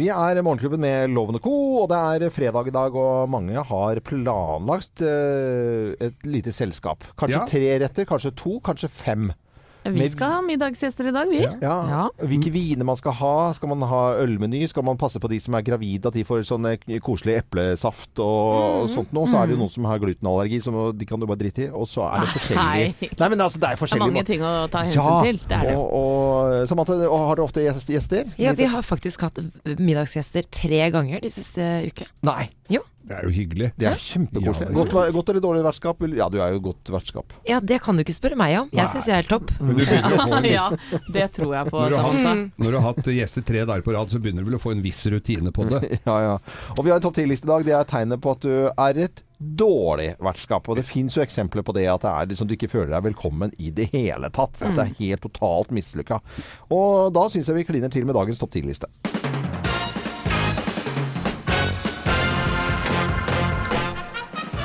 [0.00, 1.52] Vi er Morgenklubben med Lovende Co,
[1.82, 7.04] og det er fredag i dag, og mange har planlagt uh, et lite selskap.
[7.20, 7.44] Kanskje Ja.
[7.50, 9.26] tre retter, kanskje to, kanskje fem.
[9.96, 11.40] Vi skal ha middagsgjester i dag, vi.
[11.42, 11.76] Ja.
[11.90, 12.02] Ja.
[12.30, 13.34] Hvilke viner man skal ha.
[13.56, 14.62] Skal man ha ølmeny?
[14.70, 18.22] Skal man passe på de som er gravide, at de får sånn eh, koselig eplesaft
[18.22, 19.30] og, og sånt noe?
[19.30, 21.70] Så er det jo noen som har glutenallergi, som de kan du bare drite i.
[21.70, 23.30] Og så er det forskjellig Nei.
[23.30, 25.42] Men altså, det er Det er forskjellig mange ting å ta hensyn ja, til.
[25.50, 25.76] Det er det.
[25.78, 28.32] Og, og, Samantha, og har du ofte gjester?
[28.40, 29.38] Ja, vi har faktisk hatt
[29.78, 32.08] middagsgjester tre ganger de siste uke.
[32.26, 32.50] Nei.
[32.70, 32.84] Jo.
[33.10, 33.68] Det er jo hyggelig.
[33.80, 34.68] Det er kjempekoselig.
[34.68, 36.02] Ja, godt, godt eller dårlig vertskap?
[36.14, 37.32] Ja, du er jo godt vertskap.
[37.48, 38.68] Ja, det kan du ikke spørre meg om.
[38.76, 39.48] Jeg syns jeg er helt topp.
[39.58, 42.44] Men du begynner å få en viss, Ja, det tror jeg på, Når du har-
[42.60, 44.72] når du har hatt gjester tre dager på rad, så begynner du vel å få
[44.76, 45.80] en viss rutine på det.
[46.06, 46.36] Ja, ja.
[46.76, 47.64] Og vi har en topp ti-liste i dag.
[47.66, 50.68] Det er tegnet på at du er et dårlig vertskap.
[50.68, 53.08] Og det fins jo eksempler på det at det er liksom du ikke føler deg
[53.10, 54.60] velkommen i det hele tatt.
[54.62, 56.20] At det er helt totalt mislykka.
[56.70, 58.86] Og da syns jeg vi kliner til med dagens topp 10-liste.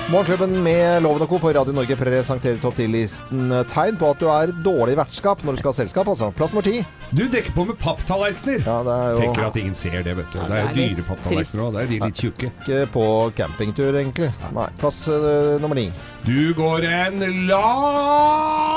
[0.06, 1.38] Morgenklubben med Loven og Co.
[1.42, 5.62] på Radio Norge presenterer topp 10-listen tegn på at du er dårlig vertskap når du
[5.64, 6.28] skal ha selskap, altså.
[6.38, 6.84] Plass nummer ti.
[7.10, 8.62] Du dekker på med papptallerkener.
[8.68, 10.38] Ja, det er jo Tenker at ingen ser det, vet du.
[10.38, 11.74] Ja, det er jo det er dyre papptallerkener òg.
[11.74, 12.54] Det er de litt tjukke.
[12.54, 13.10] ikke på
[13.42, 14.30] campingtur, egentlig.
[14.54, 14.70] Nei.
[14.78, 15.90] Plass uh, nummer ni.
[16.30, 18.75] Du går en lang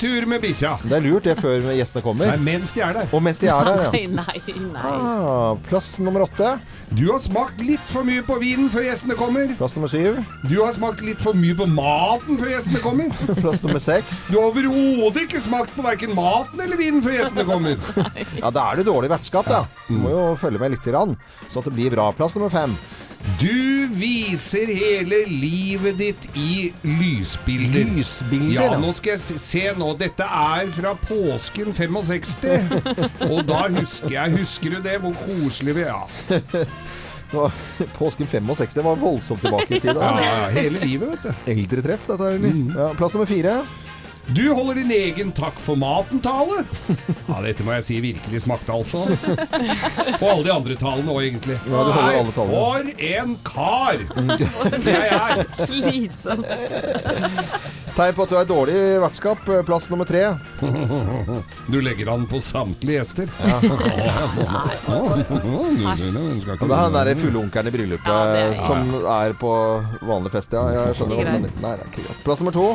[0.00, 0.76] tur med bikkja.
[0.84, 2.40] Det er lurt det før gjestene Nei, kommer.
[2.44, 3.08] mens de er der.
[3.14, 4.10] Og mens de er der, Nei, ja.
[4.18, 4.82] nei, nei.
[4.90, 6.52] Ah, plass nummer åtte.
[6.96, 9.50] Du har smakt litt for mye på vinen før gjestene kommer.
[9.58, 10.20] Plass nummer syv.
[10.48, 13.10] Du har smakt litt for mye på maten før gjestene kommer.
[13.42, 14.22] Plass nummer seks.
[14.32, 17.90] Du har overhodet ikke smakt på verken maten eller vinen før gjestene kommer.
[18.40, 19.64] Ja, da er det dårlig vertskap, da.
[19.88, 21.16] Du må jo følge med lite grann,
[21.52, 22.08] så at det blir bra.
[22.16, 22.74] Plass nummer fem.
[23.40, 27.84] Du viser hele livet ditt i lysbilder.
[27.96, 28.54] Lysbilder.
[28.62, 29.90] Ja, nå skal jeg se- nå.
[29.98, 32.70] Dette er fra påsken 65.
[33.28, 34.96] Og da husker jeg Husker du det?
[35.02, 36.06] Hvor koselig vi er.
[37.98, 39.98] Påsken 65 det var voldsomt tilbake i tid.
[39.98, 41.50] Ja, ja, hele livet, vet du.
[41.52, 42.38] Eldretreff, dette er.
[42.40, 42.70] Mm.
[42.72, 43.58] Ja, plass nummer fire.
[44.28, 46.60] Du holder din egen takk for maten-tale.
[47.28, 48.98] Ja, dette må jeg si virkelig smakte, altså.
[49.08, 51.56] Og alle de andre talene òg, egentlig.
[51.64, 52.52] Ja, du holder alle talene.
[52.52, 53.96] for en kar!
[54.84, 55.46] Det er jeg.
[55.64, 56.44] Slitsomt.
[57.96, 59.48] Tegn på at du er dårlig vertskap.
[59.66, 60.26] Plass nummer tre.
[61.72, 63.32] Du legger an på samtlige gjester.
[64.92, 69.52] Og det er han derre fulle onkelen i bryllupet Ja, er- som er på
[70.08, 70.62] vanlig fest, ja.
[70.76, 71.50] Jeg skjønner hva du mener.
[71.72, 71.78] Er.
[72.24, 72.68] Plass nummer to.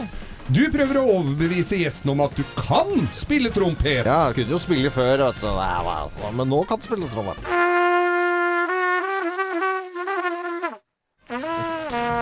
[0.51, 4.03] Du prøver å overbevise gjesten om at du kan spille trompet.
[4.03, 5.47] Ja, jeg kunne jo spille før, vet du.
[5.55, 6.31] Nei.
[6.35, 7.39] Men nå kan du spille trompet.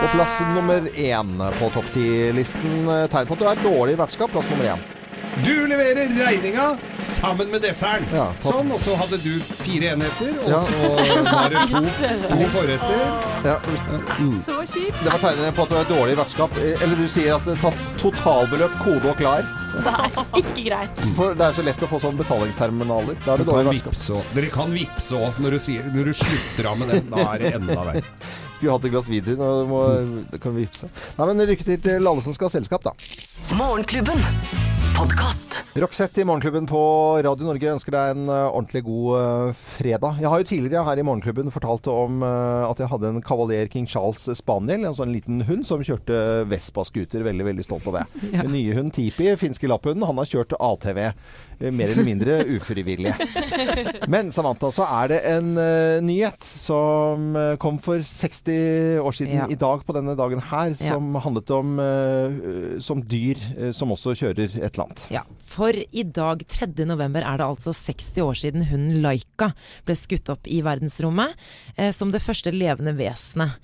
[0.02, 2.86] Og plass nummer én på topp ti-listen.
[3.10, 4.30] Tegn på at du er dårlig i vertskap.
[4.30, 4.86] Plass nummer én.
[5.42, 8.06] Du leverer regninga sammen med desserten.
[8.14, 9.32] Ja, sånn, og så hadde du
[9.62, 10.60] fire enheter, og Ja.
[10.68, 11.80] så var det to,
[12.28, 13.00] to forretter.
[13.46, 13.56] Ja,
[14.46, 15.00] Så kjipt.
[15.02, 16.54] det var tegnet på at du er dårlig vertskap.
[16.62, 19.42] Eller du sier at tatt totalbeløp, kode og klar.
[19.82, 20.08] Nei,
[20.38, 21.02] ikke greit.
[21.16, 23.18] For det er så lett å få sånne betalingsterminaler.
[23.24, 24.24] Da er Du det dårlig vertskap.
[24.36, 27.10] Dere kan vippse òg når, du når du slutter av med den.
[27.10, 28.02] Da er det enda verre.
[28.62, 30.86] Skulle hatt et glass hvitvin, Da kan vi vippse.
[31.18, 32.92] Nei, men lykke til til alle som skal ha selskap, da.
[33.58, 34.22] Morgenklubben.
[35.02, 35.56] Podkast.
[35.74, 36.80] Roxette i Morgenklubben på
[37.26, 40.20] Radio Norge ønsker deg en eh, ordentlig god eh, fredag.
[40.22, 43.66] Jeg har jo tidligere her i Morgenklubben fortalt om eh, at jeg hadde en Cavalier
[43.72, 47.26] King Charles Spaniel, en sånn liten hund som kjørte Vespa-scooter.
[47.26, 48.04] Veldig, veldig stolt av det.
[48.32, 48.44] Ja.
[48.46, 51.02] Den nye hund Tipi, finske lapphunden, han har kjørt ATV.
[51.62, 53.14] Eh, Mer eller mindre ufrivillige.
[54.10, 59.36] Men Samantha, så er det en uh, nyhet som uh, kom for 60 år siden
[59.42, 59.46] Ja.
[59.50, 60.94] i dag på denne dagen her, Ja.
[60.94, 63.38] som handlet om uh, som dyr
[63.72, 65.06] som også kjører et eller annet.
[65.12, 66.70] Ja, for i dag, 3.
[66.88, 69.52] november, er det altså 60 år siden hunden Laika
[69.86, 71.36] ble skutt opp i verdensrommet
[71.94, 73.58] som det første levende vesenet.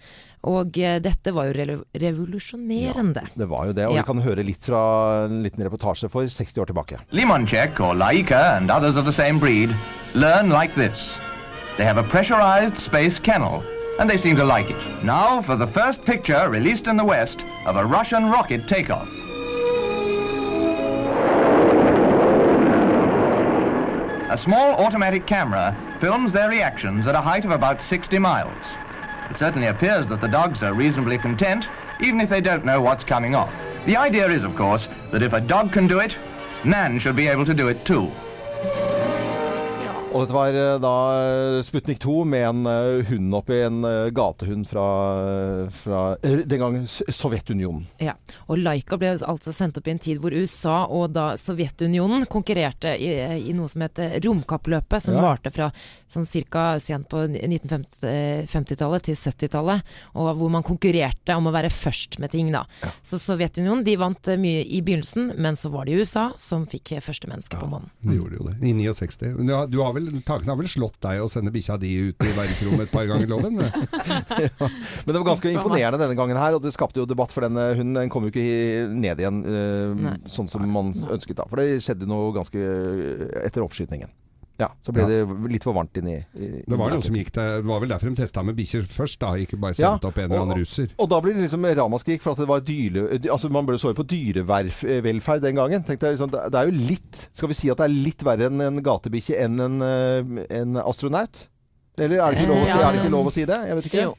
[0.47, 3.25] Og eh, dette var jo re revolusjonerende.
[3.37, 4.03] Det var jo det, og Ja.
[4.03, 6.99] vi kan høre litt fra en liten reportasje for 60 år tilbake.
[7.12, 9.75] Limonchek or Laika and others of the same breed
[10.15, 11.10] learn like this.
[11.76, 13.62] They have a pressurized space kennel,
[14.00, 15.05] and they seem to like it.
[15.05, 19.08] Now for the first picture released in the West of a Russian rocket takeoff.
[24.31, 28.67] A small automatic camera films their reactions at a height of about 60 miles.
[29.31, 31.69] It certainly appears that the dogs are reasonably content,
[32.01, 33.53] even if they don't know what's coming off.
[33.87, 36.17] The idea is, of course, that if a dog can do it,
[36.65, 38.11] man should be able to do it too.
[40.08, 40.90] Og dette var eh, da
[41.20, 44.84] eh, Sputnik 2 med en eh, hund oppi, en eh, gatehund fra,
[45.75, 47.84] fra den gangen Sovjetunionen.
[48.00, 48.14] Ja,
[48.49, 52.94] og Laika ble altså sendt opp i en tid hvor USA og da Sovjetunionen konkurrerte
[52.96, 53.10] i,
[53.50, 55.26] i noe som heter romkappløpet, som Ja.
[55.28, 55.69] varte fra
[56.08, 59.84] sånn cirka sent på 1950-tallet til 70-tallet,
[60.16, 62.64] og hvor man konkurrerte om å være først med ting, da.
[63.05, 67.28] Så Sovjetunionen de vant mye i begynnelsen, men så var det USA som fikk første
[67.28, 67.93] menneske på månen.
[68.08, 68.56] De gjorde jo det.
[68.64, 69.37] I 69.
[69.44, 72.25] Du har, du har vel, Taken har vel slått deg å sende bikkja di ut
[72.25, 73.59] i verdensrommet et par ganger, Loven?
[75.05, 77.71] Men det var ganske imponerende denne gangen her, og det skapte jo debatt, for denne
[77.79, 81.49] hunden den kom jo ikke ned igjen eh, sånn som man ønsket da.
[81.50, 82.65] For det skjedde noe ganske
[83.45, 84.11] etter oppskytingen.
[84.58, 85.19] Ja, så ble det
[85.52, 88.10] litt for varmt inni i, Det var noe som gikk der, det var vel derfor
[88.10, 90.88] de testa med bikkjer først, da, ikke bare sendte opp en eller annen russer.
[90.99, 93.05] Og da blir det liksom ramaskrik for at det var dyre...
[93.31, 95.84] Altså Man ble såret på dyrevelferd den gangen.
[95.87, 98.49] Tenkte jeg liksom, det er jo litt Skal vi si at det er litt verre
[98.50, 101.44] enn en gatebikkje enn en, eh, en astronaut?
[101.99, 103.60] Eller er det ikke lov å si, er det, ikke lov å si det?
[103.69, 104.08] Jeg vet ikke.
[104.08, 104.16] Jo.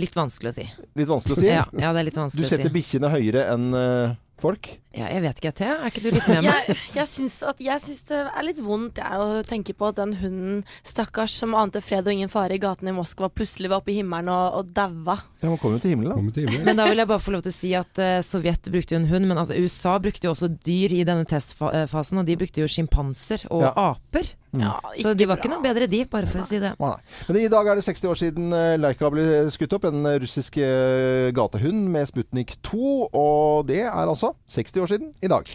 [0.00, 0.64] Litt vanskelig å si.
[0.98, 1.50] Litt vanskelig å si.
[1.50, 2.54] Ja, ja, det er litt vanskelig å si.
[2.54, 4.70] Du setter bikkjene høyere enn eh, folk?
[4.96, 5.76] Ja, jeg vet ikke, Thea.
[5.78, 6.70] Er ikke du litt med meg?
[6.70, 10.00] Jeg, jeg, syns at, jeg syns det er litt vondt jeg, å tenke på at
[10.00, 13.84] den hunden, stakkars, som ante fred og ingen fare i gatene i Moskva, plutselig var
[13.84, 15.20] oppe i himmelen og, og daua.
[15.40, 16.32] Ja, Man kommer jo til himmelen, da.
[16.36, 16.64] Til himmelen.
[16.68, 18.98] Men da vil jeg bare få lov til å si at uh, Sovjet brukte jo
[19.00, 22.60] en hund, men altså USA brukte jo også dyr i denne testfasen, og de brukte
[22.60, 23.72] jo sjimpanser og Ja.
[23.94, 24.28] aper.
[24.52, 26.72] Ja, Så de var ikke noe bedre de, bare for å si det.
[26.82, 26.96] Nei.
[27.28, 28.50] Men i dag er det 60 år siden
[28.82, 29.22] Leika ble
[29.54, 29.84] skutt opp.
[29.86, 32.90] En russisk eh, gatehund med Sputnik 2.
[33.14, 35.46] Og det er altså 60 år siden i dag.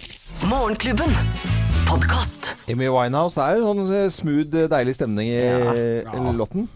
[0.47, 1.11] Morgenklubben.
[1.85, 2.55] Podcast.
[2.71, 3.35] Amy Winehouse.
[3.35, 6.31] Det er jo sånn eh, smooth, eh, deilig stemning i eh, Ja.
[6.31, 6.69] låten.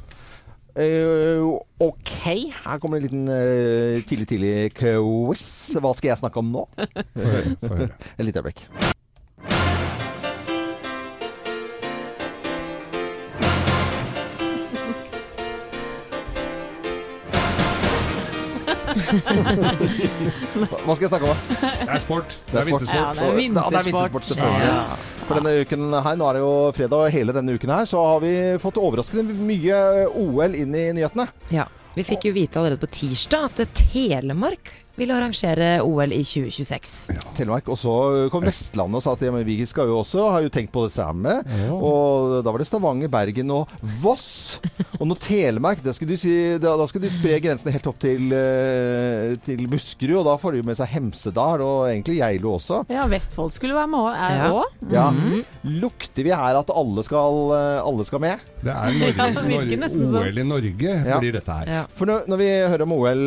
[0.80, 1.42] Eh,
[1.80, 2.12] ok,
[2.64, 5.44] her kommer en liten eh, tidlig, tidlig quiz.
[5.76, 6.64] Hva skal jeg snakke om nå?
[7.20, 8.64] Et lite øyeblikk.
[19.10, 21.40] Hva skal jeg snakke om?
[21.60, 22.36] Det er sport.
[22.50, 23.00] Det er er vintersport.
[23.00, 24.28] Ja, det er Ja, det er vintersport, vintersport.
[24.30, 24.70] selvfølgelig.
[24.70, 24.84] Ja.
[25.30, 28.04] For denne uken her, nå er det jo fredag, og hele denne uken her, så
[28.06, 31.28] har vi fått overraskende mye OL inn i nyhetene.
[31.54, 31.68] Ja.
[31.96, 36.96] Vi fikk jo vite allerede på tirsdag at Telemark vil arrangere OL i 2026.
[37.38, 37.70] Telemark.
[37.72, 37.94] Og så
[38.34, 40.86] kom Vestlandet og sa at ja, men vi skal jo også, har jo tenkt på
[40.86, 41.40] det samme.
[41.74, 43.72] Og da var det Stavanger, Bergen og
[44.04, 44.60] Voss.
[45.00, 48.00] Og nå Telemark, da skulle de, si, da, da skulle de spre grensene helt opp
[48.04, 50.20] til, eh, til Buskerud.
[50.22, 52.84] Og da får de jo med seg Hemsedal, og egentlig Geilo også.
[52.92, 54.79] Ja, Vestfold skulle være med òg.
[54.92, 55.08] Ja.
[55.64, 58.40] Lukter vi her at alle skal, eh, alle skal med?
[58.64, 60.16] Det er Norge, Norge, sånn.
[60.22, 61.20] OL i Norge Ja.
[61.22, 61.72] blir dette her.
[61.76, 61.84] Ja.
[61.94, 63.24] For når, når vi hører om OL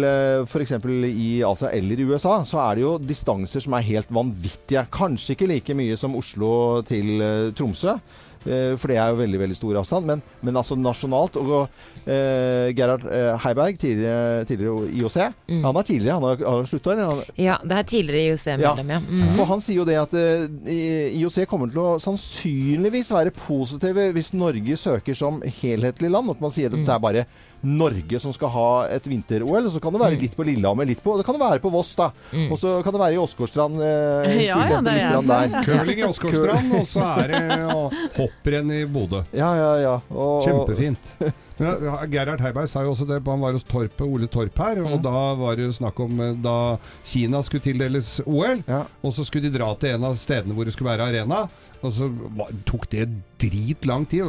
[0.49, 0.75] f.eks.
[1.13, 4.87] i Asia eller i USA, så er det jo distanser som er helt vanvittige.
[4.93, 7.97] Kanskje ikke like mye som Oslo til eh, Tromsø.
[8.47, 11.37] Eh, For det er jo veldig veldig stor avstand, men, men altså nasjonalt.
[11.43, 11.53] Og
[12.07, 15.19] eh, Gerhard eh, Heiberg, tidligere, tidligere IOC,
[15.53, 15.65] Mm.
[15.67, 16.93] han er tidligere, han har, har slutta?
[16.97, 17.25] eller?
[17.37, 19.01] Ja, det er tidligere IOC-medlem, ja.
[19.05, 19.29] Mm.
[19.37, 24.33] For han sier jo det at eh, IOC kommer til å sannsynligvis være positive hvis
[24.35, 26.31] Norge søker som helhetlig land.
[26.33, 27.27] At man sier at det er bare
[27.63, 29.69] Norge som skal ha et vinter-OL.
[29.71, 31.95] Så kan det være litt på Lillehammer, litt på Det kan det være på Voss,
[31.99, 32.11] da.
[32.51, 34.99] Og så kan det være i Åsgårdstrand, eh, Ja, for ja, eksempel.
[34.99, 35.63] litt grann der.
[35.69, 37.43] Curling i Åsgårdstrand, og så er det
[38.19, 39.23] hopprenn i Bodø.
[39.43, 39.95] Ja, ja, ja.
[40.11, 40.99] Og, Kjempefint.
[41.63, 44.99] Ja, Gerhard Heiberg sa jo også det, han var hos Torp, Ole Torp her, og
[44.99, 45.03] Mm.
[45.03, 48.85] da var det snakk om eh, da Kina skulle tildeles OL, Ja.
[49.03, 51.49] og så skulle de dra til en av stedene hvor det skulle være arena,
[51.83, 52.11] og så
[52.65, 54.23] tok det dritlang tid,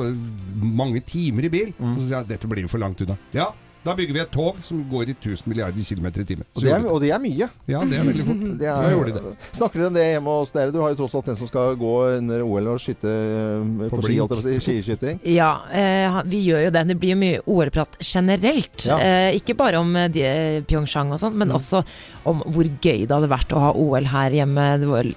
[0.61, 1.93] mange timer i bil, Mm.
[1.95, 3.17] og så sier jeg dette blir jo for langt unna.
[3.33, 3.51] Ja,
[3.83, 6.45] da bygger vi et tog som går i 1000 milliarder kilometer i timen.
[6.55, 7.47] Og det, er, og det er mye.
[7.73, 8.43] Ja, det er veldig fort.
[8.59, 9.33] Det er, de det.
[9.57, 10.71] Snakker dere om det hjemme hos dere?
[10.75, 13.99] Du har jo tross alt den som skal gå under OL og skyte eh, på,
[13.99, 15.19] På ski, skiskyting.
[15.33, 16.85] Ja, eh, vi gjør jo det.
[16.93, 18.87] Det blir jo mye OL-prat generelt.
[18.87, 18.99] Ja.
[19.03, 20.25] Eh, ikke bare om eh, de,
[20.69, 21.57] Pyeongchang og sånn, men Mm.
[21.59, 21.83] også
[22.29, 24.65] om hvor gøy det hadde vært å ha OL her hjemme.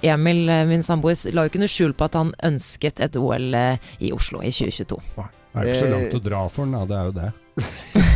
[0.05, 3.53] Emil, eh, min samboer, la jo ikke noe skjul på at han ønsket et OL
[3.57, 4.99] eh, i Oslo i 2022.
[5.17, 6.85] Det er ikke så langt å dra for den, da.
[6.85, 7.33] Det er jo det.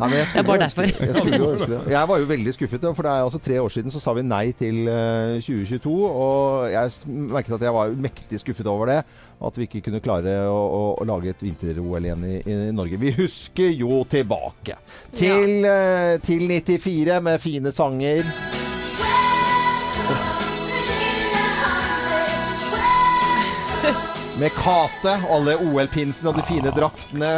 [0.00, 0.86] Nei, men jeg Det er bare derfor.
[0.88, 1.80] Jeg, skulle jo ønske det.
[1.92, 4.24] jeg var jo veldig skuffet, for det er altså tre år siden så sa vi
[4.24, 5.92] nei til eh, 2022.
[6.08, 8.98] Og jeg merket at jeg var mektig skuffet over det.
[9.40, 13.00] At vi ikke kunne klare å, å, å lage et vinter-OL igjen i, i Norge.
[13.00, 14.76] Vi husker jo tilbake
[15.12, 16.16] til, ja.
[16.24, 18.24] til 94 med fine sanger.
[24.40, 27.32] Med Kate og alle OL-pinsene og de fine draktene.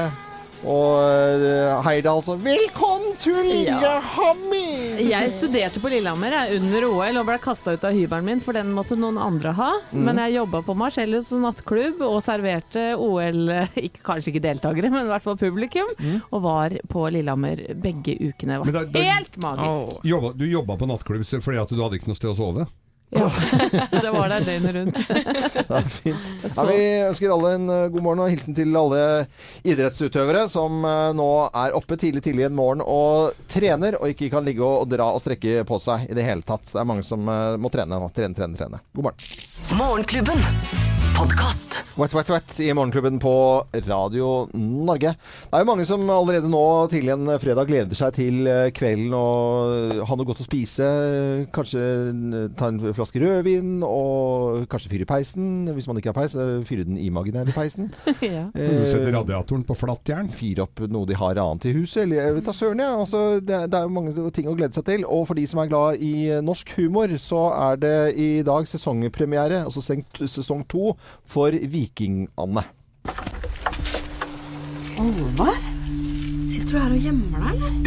[0.63, 5.01] Og eh, Heidal altså Velkommen til Lillehammer!
[5.03, 8.55] Jeg studerte på Lillehammer jeg, under OL og ble kasta ut av hybelen min, for
[8.55, 9.71] den måtte noen andre ha.
[9.91, 10.05] Mm.
[10.07, 13.43] Men jeg jobba på Marcellus nattklubb og serverte OL,
[13.89, 15.91] ikke, kanskje ikke deltakere, men i hvert fall publikum.
[15.99, 16.21] Mm.
[16.31, 18.61] Og var på Lillehammer begge ukene.
[18.63, 19.99] Det var da- da- helt magisk.
[20.13, 22.69] Jobba, du jobba på nattklubb fordi at du hadde ikke noe sted å sove?
[24.03, 25.01] Det var der døgnet rundt.
[25.69, 26.31] Det er fint.
[26.47, 26.79] Ja, vi
[27.09, 29.03] ønsker alle en eh, god morgen og hilsen til alle
[29.69, 31.29] idrettsutøvere som eh, nå
[31.65, 35.11] er oppe tidlig tidlig en morgen og trener, og ikke kan ligge og, og dra
[35.13, 36.65] og strekke på seg i det hele tatt.
[36.73, 38.09] Det er mange som eh, må trene nå.
[38.17, 38.83] Trene, trene, trene.
[38.97, 39.31] God morgen.
[39.77, 40.92] Morgenklubben.
[41.17, 41.79] Podkast.
[42.01, 43.33] Wet, wet, wet i Morgenklubben på
[43.87, 45.11] Radio Norge.
[45.45, 49.13] Det er jo mange som allerede nå tidlig en fredag gleder seg til eh, kvelden
[49.17, 50.87] og ha noe godt å spise.
[51.53, 55.69] Kanskje eh, ta en flaske rødvin og kanskje fyre peisen.
[55.77, 57.91] Hvis man ikke har peis, eh, fyre den imaginære peisen.
[58.25, 58.47] ja.
[58.57, 60.33] eh, setter Eh, radiatoren på flatt jern?
[60.33, 62.07] fyre opp noe de har annet i huset.
[62.07, 63.03] Eller jeg vet da søren, jeg.
[63.05, 65.05] Altså, det, det er jo mange ting å glede seg til.
[65.13, 69.63] Og for de som er glad i norsk humor, så er det i dag sesongpremiere,
[69.69, 70.95] altså sesong to,
[71.29, 72.65] for Viking-Anne.
[75.03, 75.59] Olvar?
[76.53, 77.73] Sitter du her og gjemmer deg, eller?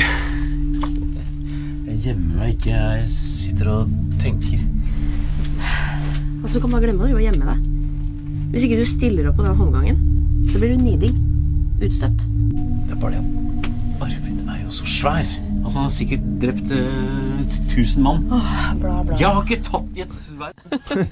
[1.86, 3.92] Jeg gjemmer meg ikke, jeg sitter og
[4.22, 4.60] tenker.
[6.44, 7.14] Altså, Du kan bare glemme det.
[7.14, 7.64] Du og gjemme deg.
[8.52, 10.02] Hvis ikke du stiller opp på den håndgangen,
[10.52, 11.16] så blir du niding.
[11.82, 12.22] Utstøtt.
[12.86, 15.26] Det er bare det at Arvid er jo så svær.
[15.66, 18.28] Altså, Han har sikkert drept eh, tusen mann.
[18.80, 19.18] Bla, bla.
[19.18, 20.60] Jeg har ikke tatt i et sverd.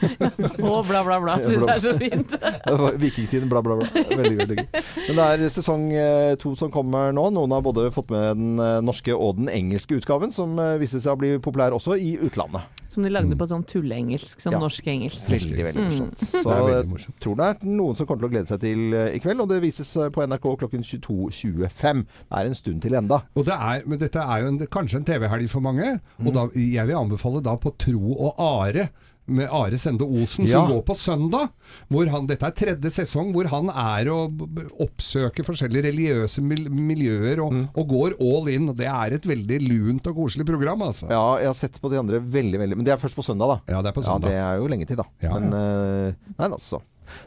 [0.69, 1.39] Og bla, bla, bla.
[1.41, 2.35] Syns jeg er så fint.
[3.03, 4.05] Vikingtiden, bla, bla, bla.
[4.11, 4.67] Veldig, veldig gøy.
[5.07, 7.25] Men det er sesong eh, to som kommer nå.
[7.33, 11.17] Noen har både fått med den eh, norske og den engelske utgaven, som viste seg
[11.17, 12.82] å bli populær også i utlandet.
[12.93, 14.37] Som de lagde på sånn tulleengelsk.
[14.43, 14.59] Sånn Ja.
[14.61, 15.23] norsk-engelsk.
[15.33, 16.17] Veldig, veldig morsomt.
[16.29, 17.15] Så Det er veldig jeg morsomt.
[17.25, 19.49] tror det er noen som kommer til å glede seg til eh, i kveld, og
[19.49, 22.03] det vises eh, på NRK klokken 22.25.
[22.29, 23.21] Det er en stund til enda.
[23.35, 25.95] Og det er, men dette er jo en, kanskje en TV-helg for mange.
[26.23, 28.87] Og da, jeg vil anbefale da på Tro og Are.
[29.25, 30.59] Med Are Sende Osen, Ja.
[30.65, 31.49] som går på søndag.
[31.87, 34.41] Hvor han, dette er tredje sesong hvor han er og
[34.83, 38.67] oppsøker forskjellige religiøse miljøer og, og går all in.
[38.73, 41.07] Og Det er et veldig lunt og koselig program, altså.
[41.09, 43.47] Ja, jeg har sett på de andre veldig, veldig Men det er først på søndag,
[43.47, 43.59] da.
[43.77, 45.07] Ja, det er på Ja, det er jo lenge til, da.
[45.23, 46.81] Ja, Men eh, Nei, altså.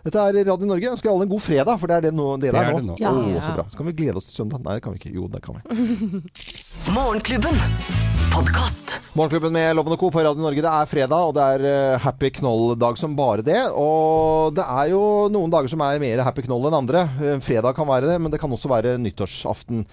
[0.05, 0.83] Dette er Radio Norge.
[0.83, 2.73] Jeg ønsker alle en god fredag, for det er det, nå, det, Det der er
[2.73, 2.79] nå.
[2.79, 2.97] det nå.
[3.01, 3.13] Ja.
[3.13, 3.67] Å, så bra.
[3.71, 4.65] Så kan vi glede oss til søndag.
[4.65, 5.15] Nei, det kan vi ikke.
[5.17, 6.25] Jo, det kan vi.
[6.97, 8.16] Morgenklubben.
[8.37, 9.01] Podkast.
[9.17, 10.11] Morgenklubben med Loven Co.
[10.13, 10.61] på Radio Norge.
[10.61, 13.63] Det er fredag, og det er eh, happy knoll-dag som bare det.
[13.73, 14.99] Og det er jo
[15.33, 17.07] noen dager som er mer happy knoll enn andre.
[17.17, 19.87] Eh, Fredag kan være det, men det kan også være nyttårsaften.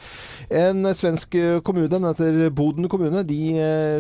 [0.60, 3.40] En svensk eh, kommune, den heter Boden kommune, de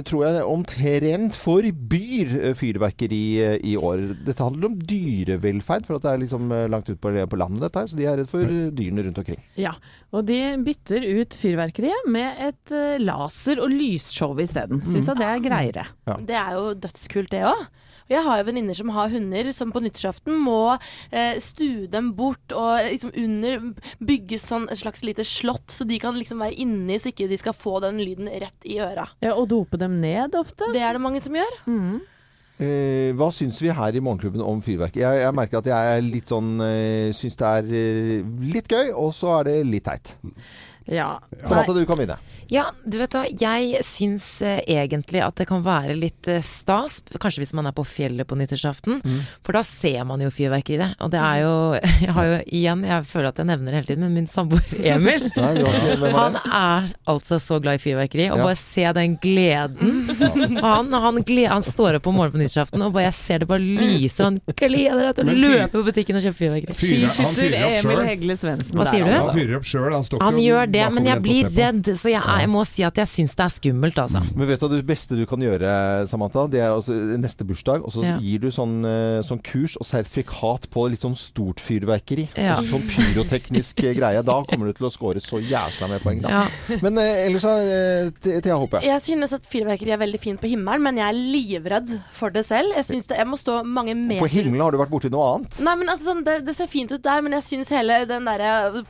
[0.03, 3.21] tror jeg omtrent forbyr fyrverkeri
[3.63, 4.03] i år.
[4.27, 7.85] Dette handler om dyrevelferd, for at det er liksom langt ut på, på landet dette
[7.85, 8.43] her, så de er redd for
[8.75, 9.39] dyrene rundt omkring.
[9.55, 9.71] Ja,
[10.11, 14.81] og de bytter ut fyrverkeriet med et laser- og lysshow isteden.
[14.87, 15.87] Syns jeg det er greiere.
[16.25, 17.65] Det er jo dødskult, det òg.
[18.11, 22.51] Jeg har jo venninner som har hunder, som på nyttårsaften må eh, stue dem bort
[22.51, 23.69] og liksom under
[24.03, 27.39] bygge sånn et slags lite slott, så de kan liksom være inni, så ikke de
[27.39, 29.07] skal få den lyden rett i øra.
[29.23, 30.67] Ja, og dope dem ned ofte.
[30.75, 31.55] Det er det mange som gjør.
[32.61, 35.01] Eh, hva syns vi her i Morgenklubben om fyrverkeri?
[35.01, 38.91] Jeg, jeg merker at jeg er litt sånn eh, Syns det er eh, litt gøy,
[38.93, 40.13] og så er det litt teit.
[40.87, 41.19] Ja.
[41.43, 42.17] at du kan begynne.
[42.51, 46.99] Ja, du vet hva, jeg syns eh, egentlig at det kan være litt eh, stas,
[47.17, 48.99] kanskje hvis man er på fjellet på nyttårsaften,
[49.41, 50.97] for da ser man jo fyrverkeriet.
[51.01, 51.53] Og det er jo
[52.03, 54.61] Jeg har jo igjen, jeg føler at jeg nevner det hele tiden, men min samboer
[54.93, 58.49] Emil Nei, ikke, han er altså så glad i fyrverkeri, og Ja.
[58.49, 60.03] bare se den gleden.
[60.59, 63.41] Og han, han, gled, han står opp om morgenen på nyttårsaften, og bare jeg ser
[63.45, 66.77] det bare lyse, og han gleder seg til å løpe på butikken og kjøpe fyrverkeri.
[66.83, 68.05] Fyrer- han Skiskytter fyrer opp Emil sjøl.
[68.11, 68.77] Hegle Svendsen.
[68.77, 69.13] Hva sier du?
[69.15, 69.89] Han fyrer opp sjøl.
[69.95, 72.83] Han står ikke Han gjør det, men jeg blir redd, så jeg, jeg må si
[72.85, 74.23] at jeg syns det er skummelt, altså.
[74.35, 75.73] Men vet du det beste du kan gjøre,
[76.11, 76.45] Samantha?
[76.51, 78.17] Det er altså neste bursdag, og så Ja.
[78.19, 82.27] gir du sånn, eh, sånn kurs og sertifikat på litt sånn stort fyrverkeri.
[82.35, 82.55] Ja.
[82.57, 84.23] Altså sånn pyroteknisk eh, greie.
[84.25, 86.29] Da kommer du til å score så jævla med poeng, da.
[86.43, 86.77] Ja.
[86.83, 90.83] Men eh, ellers eh, Thea Thea Jeg synes at fyrverkeri er veldig fint på himmelen,
[90.83, 92.75] men jeg er livredd for det selv.
[92.77, 95.35] Jeg synes det, jeg må stå mange meter På himmelen har du vært borti noe
[95.35, 95.59] annet?
[95.63, 98.27] Nei, men altså sånn, det, det ser fint ut der, men jeg syns hele den
[98.27, 98.83] derre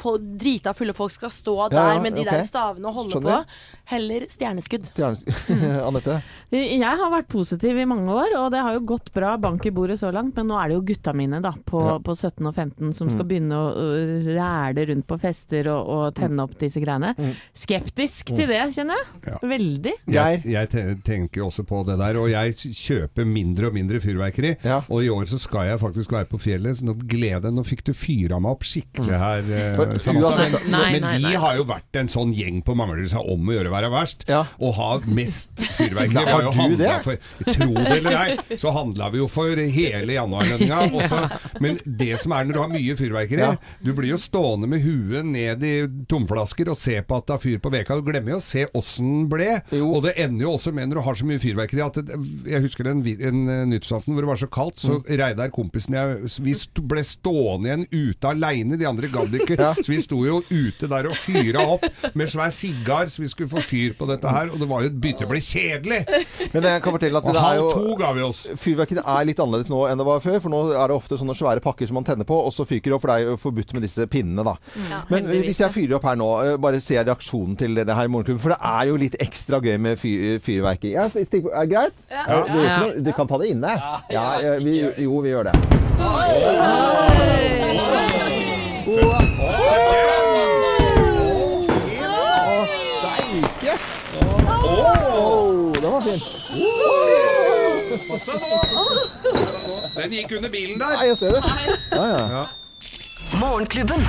[0.44, 2.38] drita fulle folk skal stå Ja, ja, er med de okay.
[2.38, 3.44] der stavene og holde Skjønner.
[3.44, 3.83] på.
[3.92, 4.86] Heller stjerneskudd.
[4.88, 5.64] Stjerneskudd.
[5.90, 6.22] Anette?
[6.54, 9.72] Jeg har vært positiv i mange år, og det har jo gått bra bank i
[9.76, 10.36] bordet så langt.
[10.38, 11.98] Men nå er det jo gutta mine da, på, Ja.
[12.00, 13.14] på 17 og 15 som Mm.
[13.14, 13.66] skal begynne å
[14.38, 17.12] ræle rundt på fester og, og tenne opp disse greiene.
[17.18, 17.34] Mm.
[17.58, 19.08] Skeptisk til det, kjenner jeg.
[19.28, 19.38] Ja.
[19.54, 19.94] Veldig.
[20.14, 24.54] Jeg, jeg tenker også på det der, og jeg kjøper mindre og mindre fyrverkeri.
[24.88, 27.62] Og i år så skal jeg faktisk være på fjellet, så nå gleder jeg Nå
[27.68, 29.76] fikk du fyra meg opp skikkelig her, Mm.
[29.76, 31.36] For uansett- Men, Nei, men vi nei.
[31.36, 34.26] har jo vært en sånn gjeng på Manglerud seg om å gjøre være verst.
[34.60, 36.24] Og ha mest fyrverkeri.
[36.34, 36.94] Har jo du handlet det?
[37.04, 37.18] For,
[37.50, 40.80] tro det eller ei, så handla vi jo for hele januarlønninga.
[41.64, 43.54] Men det som er når du har mye fyrverkeri, Ja.
[43.84, 45.74] du blir jo stående med huet ned i
[46.10, 47.98] tomflasker og se på at det er fyr på veka.
[48.00, 49.50] Du glemmer jo å se åssen den ble.
[49.82, 52.62] Og det ender jo også med når du har så mye fyrverkeri at det, Jeg
[52.64, 55.08] husker en, en eh, nyttårsaften hvor det var så kaldt, så Mm.
[55.18, 59.58] Reidar, kompisen jeg Vi st ble stående igjen ute aleine, de andre gadd ikke.
[59.84, 63.50] Så vi sto jo ute der og fyra opp med svær sigar, så vi skulle
[63.50, 64.52] få fyr på dette her.
[64.54, 66.02] Og det var jo et bytte ble kjedelig!
[66.54, 68.44] Men jeg kan fortelle at det er jo ga vi oss.
[68.54, 71.64] Er litt annerledes nå enn det var før, for nå er det ofte sånne svære
[71.64, 73.74] pakker som man tenner på, og så fyker det opp, for det er jo forbudt
[73.78, 74.56] med disse pinnene, da.
[75.12, 78.12] Men hvis jeg fyrer opp her nå, eh, bare ser reaksjonen til det her i
[78.14, 80.94] Morgenklubben, for det er jo litt ekstra gøy med fyr, fyrverkeri.
[80.98, 81.96] Ja, er det greit?
[82.10, 82.24] Ja.
[82.28, 83.04] Ja, det ikke noe.
[83.06, 83.76] Du kan ta det inne.
[84.14, 85.56] Ja, ja, vi, jo, vi gjør det.
[88.94, 90.23] Å,
[94.84, 96.26] Å, det var fint.
[99.96, 100.96] Den gikk under bilen der.
[100.98, 101.42] Nei, jeg ser det.
[101.94, 102.46] Ja, ja.
[103.40, 104.02] Morgenklubben.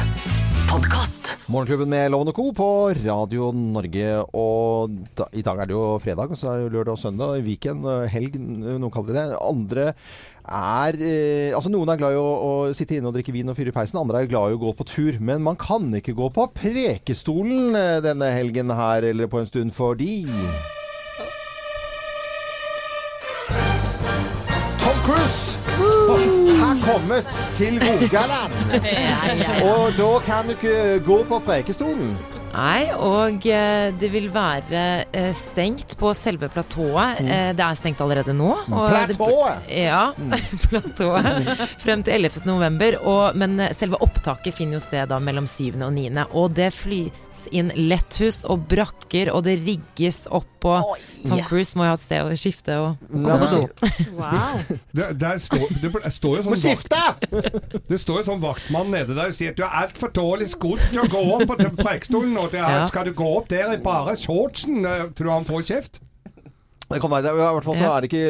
[0.75, 1.28] Podkast.
[1.47, 2.49] Morgenklubben med Loven og Co.
[2.50, 4.09] på Radio Norge.
[4.35, 7.45] Og da, I dag er det jo fredag, og så er det lørdag og søndag.
[7.47, 9.38] Weekend, helg, noen kaller det det.
[9.38, 9.85] Andre
[10.43, 13.54] er eh, Altså Noen er glad i å, å sitte inne og drikke vin og
[13.54, 15.23] fyre i peisen, andre er glad i å gå på tur.
[15.23, 20.25] Men man kan ikke gå på Prekestolen denne helgen her eller på en stund fordi
[27.05, 28.53] kommet til Rogaland.
[29.71, 32.19] Og da kan du ikke gå på Prekestolen.
[32.55, 37.19] Nei, og eh, det vil være eh, stengt på selve platået.
[37.25, 37.31] Mm.
[37.35, 38.53] Eh, det er stengt allerede nå.
[38.69, 39.67] Platået?
[39.75, 40.13] Ja,
[40.69, 41.51] platået.
[41.83, 42.45] Frem til 11.
[42.47, 42.99] november.
[43.03, 45.75] Og, men selve opptaket finner jo sted da mellom 7.
[45.81, 46.07] og 9.
[46.31, 50.51] Og det flys inn letthus og brakker, og det rigges opp.
[50.65, 50.95] Og
[51.27, 53.65] Tom Cruise må jo ha et sted å skifte og, komme på.
[54.95, 57.01] Det, der står, det det står jo Må sånn skifte!
[57.91, 60.81] Det står jo sånn vaktmann nede der og sier at du er altfor dårlig skodd
[60.93, 62.37] til å gå opp på Preikestolen.
[62.45, 62.85] Og det Ja.
[62.91, 64.85] skal du gå opp der i bare shortsen?
[64.85, 66.01] Eh, Tror du han får kjeft?
[66.91, 67.33] Det kan være det.
[67.33, 68.25] I hvert fall så er det ikke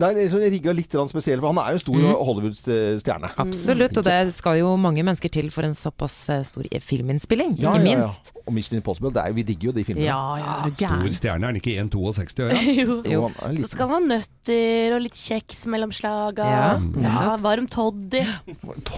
[0.00, 2.14] Det er liksom rigga litt spesielt, for han er jo en stor Mm.
[2.26, 3.28] Hollywood-stjerne.
[3.38, 7.74] Absolutt, og det skal jo mange mennesker til for en såpass eh, stor filminnspilling, Ja,
[7.76, 7.98] ikke ja, ja.
[8.02, 8.32] minst.
[8.42, 10.06] Og Mission Impossible, det er, vi digger jo de filmene.
[10.08, 12.56] Ja, ja, Stor stjerne, er han ikke 1,62 år?
[12.82, 12.96] Jo.
[13.06, 13.28] Jo,
[13.62, 16.48] Så skal han ha nøtter og litt kjeks mellom slaga.
[16.50, 16.66] Ja.
[17.04, 18.24] Ja, varm toddy.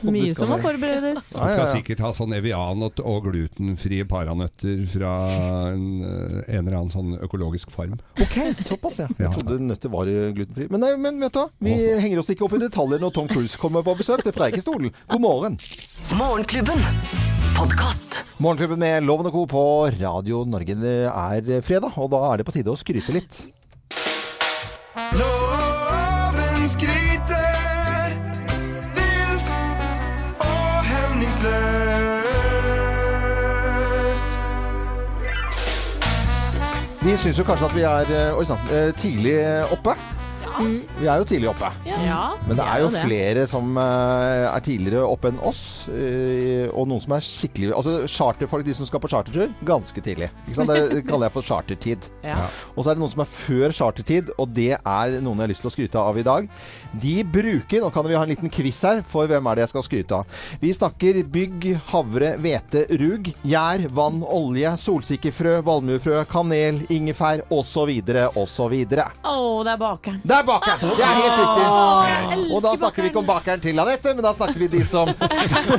[0.09, 1.21] Mye som må forberedes.
[1.37, 5.13] Han skal sikkert ha sånn Evian og, og glutenfrie paranøtter fra
[5.75, 7.99] en, eh, en eller annen sånn økologisk farm.
[8.23, 9.09] Ok, såpass, ja.
[9.19, 10.69] Jeg trodde nøtter var glutenfri.
[10.73, 13.31] Men, nei, men vet du hva, vi henger oss ikke opp i detaljer når Tom
[13.31, 14.95] Cruise kommer på besøk til Preikestolen.
[15.11, 15.59] God morgen.
[16.19, 16.83] Morgenklubben.
[17.55, 18.23] Podkast.
[18.43, 19.47] Morgenklubben med Loven og Co.
[19.51, 19.65] på
[20.01, 20.75] Radio Norge.
[20.81, 23.45] Det er fredag, og da er det på tide å skryte litt.
[25.15, 25.44] Loven
[37.05, 39.35] Vi syns jo kanskje at vi er eh, oi, sann, eh, tidlig
[39.75, 39.93] oppe.
[40.61, 41.69] Vi er jo tidlig oppe.
[41.89, 46.87] Ja, Men det er jo flere som eh, er tidligere oppe enn oss, eh, og
[46.91, 50.31] noen som er skikkelig Altså charterfolk, de som skal på chartertur, ganske tidlig.
[50.47, 52.09] Det kaller jeg for chartertid.
[52.25, 52.39] Ja.
[52.75, 55.53] Og så er det noen som er før chartertid, og det er noen jeg har
[55.55, 56.49] lyst til å skryte av i dag.
[57.03, 59.73] De bruker Nå kan vi ha en liten quiz her, for hvem er det jeg
[59.75, 60.39] skal skryte av?
[60.63, 67.91] Vi snakker bygg, havre, hvete, rug, gjær, vann, olje, solsikkefrø, valmuefrø, kanel, ingefær osv.
[68.39, 68.77] osv.
[68.95, 69.37] Å,
[69.67, 70.23] det er bakeren.
[70.25, 70.81] Det er bakeren!
[70.99, 72.55] Det er helt riktig.
[72.55, 75.11] Og da snakker vi ikke om bakeren til Anette, men da snakker vi de som,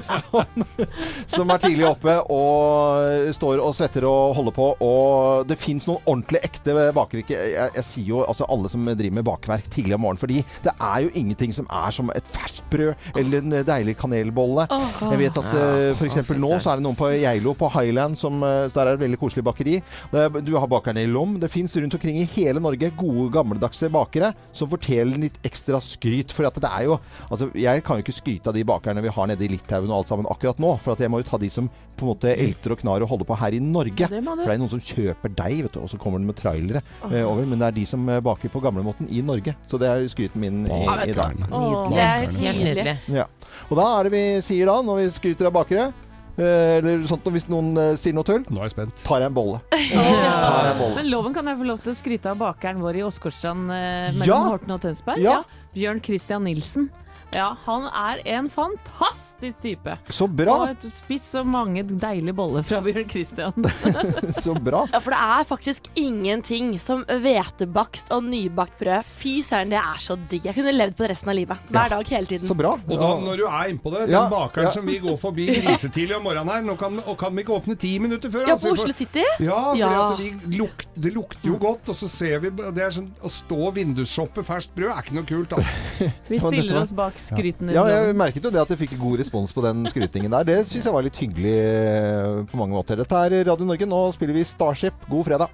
[0.05, 0.65] som,
[1.35, 4.67] som er tidlig oppe og står og svetter og holder på.
[4.85, 7.23] Og det fins noen ordentlig ekte bakere.
[7.31, 10.73] Jeg, jeg sier jo altså alle som driver med bakverk tidlig om morgenen, fordi det
[10.75, 14.67] er jo ingenting som er som et ferskt brød eller en deilig kanelbolle.
[15.11, 18.17] Jeg vet at uh, for eksempel nå så er det noen på Geilo på Highland
[18.19, 19.77] som eh, Der er det et veldig koselig bakeri.
[20.15, 21.37] Er- Du har bakerne i Lom.
[21.41, 26.33] Det fins rundt omkring i hele Norge gode, gammeldagse bakere som fortjener litt ekstra skryt.
[26.35, 26.97] For at det er jo
[27.29, 30.01] Altså, jeg kan jo ikke skryte av de bakerne vi har nede i Litauen og
[30.01, 30.75] alt sammen akkurat nå.
[30.83, 33.11] For at jeg må jo ta de som på en måte elter og knar og
[33.11, 34.09] holder på her i Norge.
[34.11, 34.21] Det.
[34.25, 36.81] For det er noen som kjøper deig, vet du, og så kommer de med trailere
[37.09, 37.45] eh, over.
[37.47, 39.55] Men det er de som eh, baker på gamlemåten i Norge.
[39.71, 41.45] Så det er skryten min i, i dag.
[41.49, 42.97] Åh, Det er Helt nydelig.
[43.15, 43.29] Ja.
[43.69, 45.89] Og da er det vi sier da, når vi skryter av bakere
[46.37, 49.03] Eller sånt, hvis noen eh, sier noe tull, Nå er jeg spent.
[49.07, 49.61] tar jeg en bolle.
[49.71, 50.95] Tar jeg en bolle.
[50.99, 54.09] Men loven kan jeg få lov til å skryte av bakeren vår i Åsgårdstrand eh,
[54.19, 54.41] mellom Ja!
[54.51, 55.23] Horten og Tønsberg.
[55.23, 55.37] Ja.
[55.75, 56.89] Bjørn Christian Nilsen.
[57.35, 59.24] Ja, han er en fantastisk
[59.61, 59.97] type.
[60.09, 60.55] Så bra!
[60.71, 63.53] Og spist så mange deilige boller fra Bjørn Christian.
[64.43, 64.83] Så bra.
[64.93, 69.07] Ja, for det er faktisk ingenting som hvetebakst og nybakt brød.
[69.21, 70.45] Fy søren, det er så digg.
[70.49, 71.69] Jeg kunne levd på det resten av livet.
[71.69, 72.47] Hver dag, hele tiden.
[72.47, 72.73] Så bra.
[72.77, 74.73] Og da, når du er innpå det, den Ja, bakeren ja.
[74.75, 77.77] som vi går forbi grisetidlig om morgenen her, nå kan, og kan vi ikke åpne
[77.79, 78.45] ti minutter før?
[78.47, 79.25] Ja, altså, på altså, Oslo City.
[79.39, 79.91] Ja, for Ja.
[80.05, 83.31] At vi luk, det lukter jo godt, og så ser vi det er sånn, Å
[83.31, 85.55] stå og vindusshoppe ferskt brød er ikke noe kult.
[85.55, 86.09] Altså.
[86.29, 87.75] Vi stiller oss bak skrytene.
[87.75, 90.45] Ja, jeg merket jo det at jeg fikk god respons på den skrytingen der.
[90.45, 92.99] Det syns jeg var litt hyggelig eh, på mange måter.
[93.01, 93.87] Dette er Radio Norge.
[93.89, 95.07] Nå spiller vi Starship.
[95.09, 95.49] God fredag.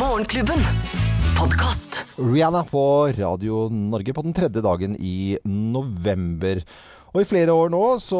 [0.00, 0.64] Morgenklubben.
[1.36, 2.00] Podcast.
[2.16, 2.80] Rihanna på
[3.18, 6.62] Radio Norge på den tredje dagen i november.
[7.14, 8.18] Og i flere år nå så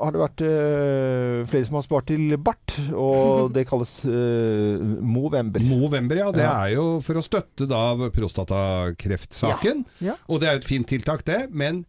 [0.00, 5.60] har det vært øh, flere som har spart til bart, og det kalles øh, Movember.
[5.60, 6.30] Movember, ja.
[6.32, 6.54] Det Ja.
[6.68, 7.82] er jo for å støtte da
[8.14, 9.84] prostatakreftsaken.
[10.06, 10.14] Ja.
[10.30, 11.48] Og det er jo et fint tiltak, det.
[11.52, 11.82] Men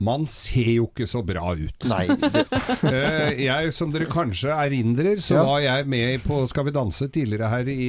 [0.00, 1.84] man ser jo ikke så bra ut.
[1.90, 2.06] Nei,
[2.90, 5.42] Eh, jeg, som dere kanskje erindrer, så Ja.
[5.44, 7.88] var jeg med på Skal vi danse tidligere her i,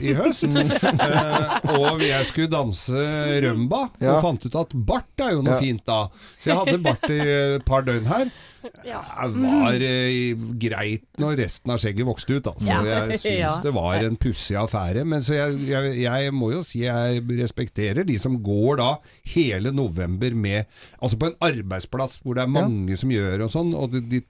[0.00, 0.44] i høst.
[0.44, 3.06] Eh, og jeg skulle danse
[3.46, 6.00] rømba, og fant ut at bart er jo noe fint da.
[6.40, 7.20] Så jeg hadde bart i
[7.56, 8.30] et par døgn her.
[8.74, 12.70] Det var eh, greit når resten av skjegget vokste ut, altså.
[12.70, 12.80] Ja.
[12.84, 13.52] Jeg syns Ja.
[13.62, 15.04] det var en pussig affære.
[15.08, 18.90] Men så jeg, jeg, jeg må jo si jeg respekterer de som går da
[19.34, 20.64] hele november med
[21.00, 24.22] Altså på en arbeidsplass hvor det er mange som gjør og sånn, og de, de,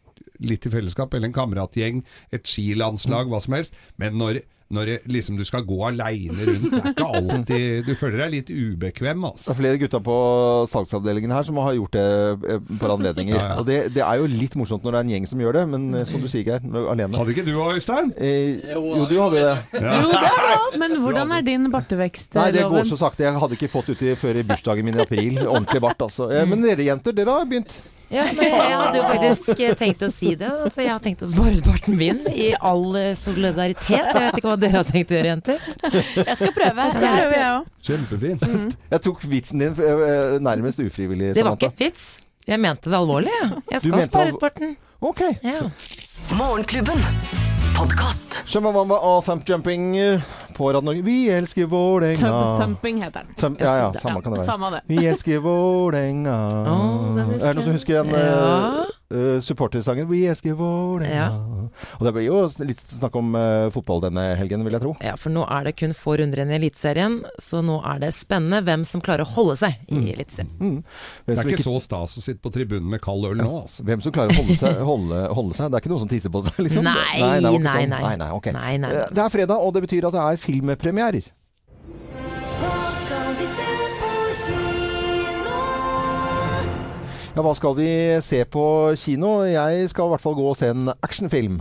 [0.45, 2.03] litt i fellesskap, eller en kameratgjeng,
[2.35, 3.77] et skilandslag, hva som helst.
[4.01, 4.43] Men når
[4.75, 6.65] når det, liksom, du skal gå aleine rundt.
[6.73, 9.53] Det er ikke alltid Du føler deg litt ubekvem, Det altså.
[9.53, 10.17] er flere gutter på
[10.73, 12.07] salgsavdelingen her som har gjort det
[12.51, 13.37] eh, på anledninger.
[13.37, 13.59] Ja, ja.
[13.61, 15.65] Og det, det er jo litt morsomt når det er en gjeng som gjør det,
[15.77, 18.11] men eh, som du sier, Geir, alene Hadde ikke du òg, Øystein?
[18.19, 19.87] eh, Jo, du hadde det.
[20.83, 23.25] Men hvordan er din bartevekst, Nei, det går så sakte.
[23.27, 25.39] Jeg hadde ikke fått uti før i bursdagen min i april.
[25.47, 26.27] Ordentlig bart, altså.
[26.33, 27.79] Eh, Men dere jenter, dere har begynt.
[28.09, 30.47] Ja, men jeg hadde jo faktisk eh, tenkt å si det.
[30.69, 33.97] At jeg har tenkt å spare ut barten min i all eh, solidaritet.
[33.99, 35.65] Jeg vet ikke hva dere har tenkt å gjøre, jenter.
[35.91, 36.87] Jeg skal prøve.
[36.87, 37.73] Jeg skal prøve, jeg òg.
[37.89, 38.77] Kjempefint.
[38.95, 42.07] Jeg tok vitsen din eh, nærmest ufrivillig, Det var ikke et vits.
[42.47, 43.63] Jeg mente det alvorlig, jeg.
[43.75, 44.77] Jeg skal spare barten.
[45.03, 45.25] Ok.
[45.43, 45.67] Ja.
[46.39, 47.03] Morgenklubben.
[47.77, 48.39] Podkast.
[48.49, 49.91] Shambamba og Thumpjumping
[50.57, 51.03] på Radio Norge.
[51.07, 52.33] Vi elsker Vålerenga.
[52.61, 53.35] Thumping heter den.
[53.37, 54.49] Thump- ja, ja, samme kan det være.
[54.51, 54.83] Samme det.
[54.91, 56.37] Vi elsker Vålerenga.
[56.77, 58.85] Oh, er det noen som husker den Ja.
[59.13, 60.09] uh, supportersangen?
[60.11, 61.27] Vi elsker Vålerenga.
[61.27, 61.67] Ja.
[61.99, 64.93] Og det blir jo litt snakk om uh, fotball denne helgen, vil jeg tro.
[65.05, 68.11] Ja, for nå er det kun få runder igjen i Eliteserien, så nå er det
[68.17, 70.53] spennende hvem som klarer å holde seg i Eliteserien.
[70.61, 70.79] Mm.
[71.27, 73.85] Det er ikke ikke- så stas å sitte på tribunen med kald øl nå, altså.
[73.87, 75.71] Hvem som klarer å holde seg, holde, holde seg.
[75.71, 76.85] Det er ikke noen som tisser på seg, liksom?
[76.87, 77.63] Nei, nei, sånn.
[77.63, 77.87] nei.
[78.57, 81.33] nei, nei, Det er fredag, og det betyr at det er filmpremierer.
[87.37, 87.91] Ja, hva skal vi
[88.25, 88.63] se på
[88.97, 89.43] kino?
[89.45, 91.61] Jeg skal i hvert fall gå og se en actionfilm.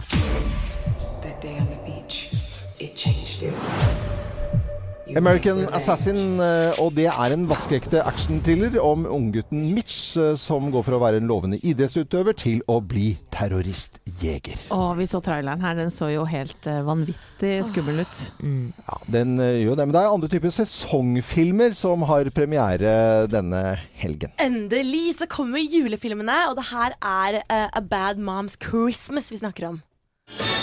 [5.16, 5.62] American.
[5.72, 10.98] Assassin, eh, og det er en vaskeekte actionthriller om unggutten Mitch, eh, som går fra
[10.98, 14.66] å være en lovende idrettsutøver til å bli terroristjeger.
[14.76, 15.78] Å, vi så traileren her.
[15.80, 18.22] Den så jo helt eh, vanvittig skummel ut.
[18.44, 23.64] Ja, den gjør det, men det er andre typer sesongfilmer som har premiere denne
[23.96, 24.36] helgen.
[24.44, 29.72] Endelig så kommer julefilmene, og det her er uh, A Bad Mom's Christmas vi snakker
[29.72, 29.84] om.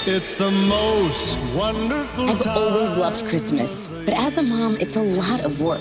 [0.05, 5.42] It's the most wonderful I've always loved Christmas, but as a mom, it's a lot
[5.42, 5.81] of work.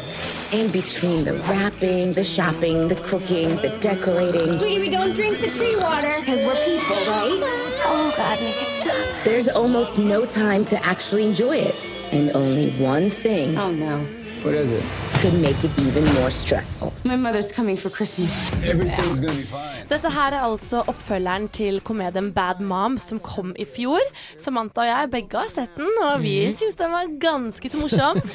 [0.53, 4.59] And between the wrapping, the shopping, the cooking, the decorating.
[4.59, 6.13] Sweetie, we don't drink the tree water.
[6.19, 7.41] Because we're people, right?
[7.83, 9.23] Oh, God, make it stop.
[9.25, 11.75] There's almost no time to actually enjoy it.
[12.11, 14.05] And only one thing Oh, no.
[14.43, 14.83] What is it?
[15.21, 16.91] could make it even more stressful.
[17.03, 18.51] My mother's coming for Christmas.
[18.63, 19.85] Everything's gonna be fine.
[19.89, 24.01] Dette her er altså oppfølgeren til komedien Bad Mom som kom i fjor.
[24.41, 28.21] Samantha og jeg begge har sett den, og vi syns den var ganske så morsom.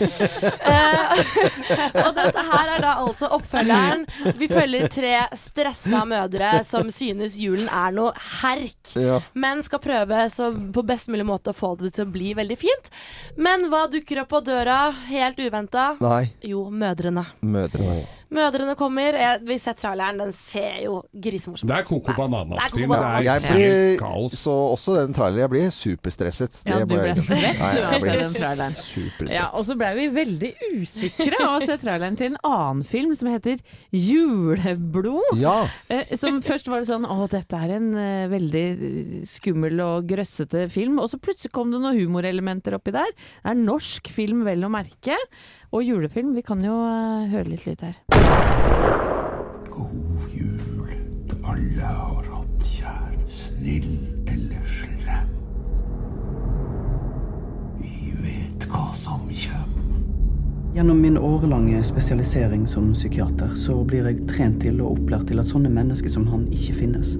[0.66, 1.20] Eh,
[2.04, 4.02] og dette her er da altså oppfølgeren.
[4.38, 8.92] Vi følger tre stressa mødre som synes julen er noe herk.
[8.98, 9.20] Ja.
[9.34, 12.58] Men skal prøve så på best mulig måte å få det til å bli veldig
[12.60, 12.90] fint.
[13.38, 15.86] Men hva dukker opp på døra helt uventa?
[16.02, 16.22] Nei.
[16.44, 17.24] Jo, Mødrene.
[17.40, 18.04] Mødrene.
[18.26, 19.14] Mødrene kommer.
[19.14, 20.18] Jeg, vi ser traileren.
[20.18, 21.70] Den ser jo grisemorsom ut.
[21.70, 22.94] Det er Coco Bananas-film.
[23.22, 24.34] Jeg blir, kaos.
[24.40, 26.58] så også den traileren, jeg blir superstresset.
[26.66, 29.30] Ja, Det du ble stresset svett du av å se ble den traileren.
[29.30, 33.14] Ja, og så ble vi veldig usikre av å se traileren til en annen film
[33.18, 33.62] som heter
[33.94, 35.38] Juleblod.
[35.38, 35.54] Ja.
[35.92, 40.10] Eh, som først var det sånn å dette er en eh, veldig eh, skummel og
[40.10, 40.98] grøssete film.
[41.02, 43.14] Og så plutselig kom det noen humorelementer oppi der.
[43.14, 45.14] Det er norsk film vel å merke.
[45.72, 46.34] Og julefilm.
[46.36, 47.98] Vi kan jo eh, høre litt litt her.
[49.72, 50.92] God jul
[51.28, 53.90] til alle har hatt kjær, snill
[54.30, 55.32] eller slem.
[57.80, 59.74] Vi vet hva som kjem.
[60.76, 65.48] Gjennom min årelange spesialisering som psykiater så blir jeg trent til og opplært til at
[65.48, 67.16] sånne mennesker som han ikke finnes.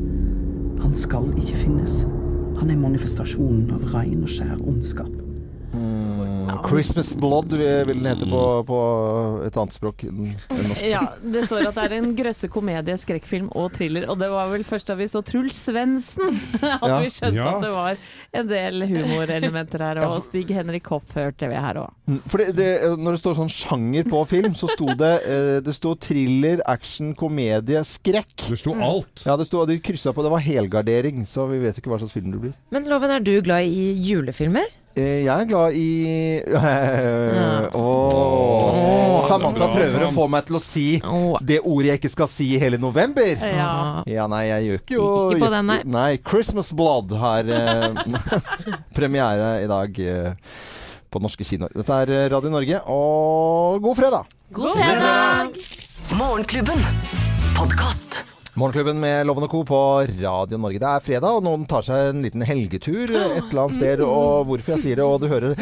[0.85, 2.03] Han skal ikke finnes.
[2.61, 5.26] Han er manifestasjonen av rein og skjær ondskap.
[6.57, 8.79] Mm, Christmas Blood vil den hete på, på
[9.47, 10.83] et annet språk enn norsk.
[10.89, 14.07] Ja, det står at det er en grøsse komedie, skrekkfilm og thriller.
[14.13, 17.01] Og det var vel først da vi så Truls Svendsen at Ja.
[17.03, 17.51] vi skjønte Ja.
[17.57, 18.01] at det var
[18.41, 20.01] en del humorelementer her.
[20.07, 21.93] Og Stig Henrik Hoff hørte vi her òg.
[22.07, 22.21] Mm,
[23.03, 27.13] når det står sånn sjanger på film, så sto det eh, Det sto thriller, action,
[27.19, 28.49] komedie, skrekk.
[28.49, 29.25] Det sto alt.
[29.27, 30.23] Ja, det sto, de kryssa på.
[30.27, 32.57] Det var helgardering, så vi vet ikke hva slags film det blir.
[32.75, 34.67] Men Loven, er du glad i julefilmer?
[34.97, 36.41] Eh, Jeg er glad i
[37.77, 39.27] Åh.
[39.27, 40.85] Samantha prøver å få meg til å si
[41.45, 43.35] det ordet jeg ikke skal si i hele november.
[43.43, 44.03] Ja.
[44.09, 45.79] Ja, nei, jeg gjør ikke jo Ikke på den, nei.
[45.85, 47.91] Nei, Christmas Blood har eh,
[48.97, 50.33] premiere i dag eh,
[51.13, 51.75] på norske kinoer.
[51.77, 54.33] Dette er Radio Norge, og god fredag!
[54.57, 55.61] God fredag!
[56.17, 56.81] Morgenklubben.
[57.57, 58.23] Podkast.
[58.57, 59.59] Morgenklubben med Loven og Co.
[59.69, 59.79] på
[60.17, 60.79] Radio Norge.
[60.81, 64.01] Det er fredag, og noen tar seg en liten helgetur et eller annet sted.
[64.01, 65.53] Og hvorfor jeg sier det, og du hører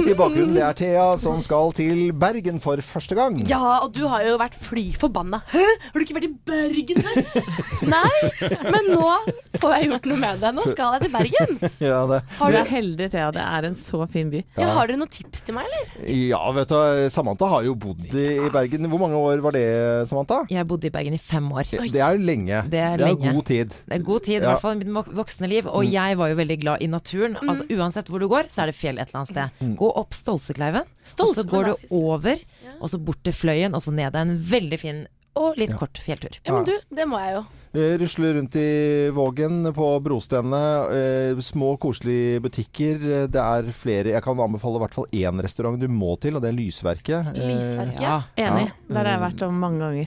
[0.00, 3.36] i bakgrunnen, det er Thea som skal til Bergen for første gang.
[3.50, 5.42] Ja, og du har jo vært fly forbanna.
[5.52, 5.60] Hæ?
[5.90, 7.44] Har du ikke vært i Bergen før?
[7.96, 9.12] Nei, men nå
[9.60, 10.54] får jeg gjort noe med det.
[10.56, 11.76] Nå skal jeg til Bergen.
[11.84, 12.22] Ja, det.
[12.40, 13.28] Har du er heldig, Thea.
[13.36, 14.40] Det er en så fin by.
[14.56, 16.08] Ja, har dere noen tips til meg, eller?
[16.32, 16.80] Ja, vet du,
[17.12, 18.88] Samantha har jo bodd i i Bergen.
[18.88, 19.68] Hvor mange år var det,
[20.08, 20.46] Samantha?
[20.48, 21.68] Jeg bodde i Bergen i fem år.
[21.84, 22.62] Det er jo lenge.
[22.70, 23.32] Det er jo lenge.
[23.34, 23.68] god tid.
[23.88, 24.50] Det er god tid, i Ja.
[24.52, 25.66] hvert fall i mitt voksne liv.
[25.66, 25.90] Og Mm.
[25.92, 27.36] jeg var jo veldig glad i naturen.
[27.48, 29.50] Altså Uansett hvor du går, så er det fjell et eller annet sted.
[29.60, 29.76] Mm.
[29.76, 30.84] Gå opp Stolsekleiven,
[31.20, 32.36] og så går du over,
[32.80, 34.12] og så bort til Fløyen, og så ned.
[34.12, 36.38] Det er en veldig fin og litt kort fjelltur.
[36.46, 37.44] Ja, men du, det må jeg jo.
[37.76, 40.60] Eh, Rusler rundt i Vågen på brostenene.
[40.96, 42.94] Eh, små, koselige butikker.
[42.94, 46.36] Eh, Det er flere Jeg kan anbefale i hvert fall én restaurant du må til,
[46.36, 47.34] og det er Lysverket.
[47.36, 48.00] Lysverket?
[48.00, 48.22] ja.
[48.38, 48.70] Enig.
[48.70, 48.94] Ja.
[48.94, 50.06] Der har jeg vært om mange ganger.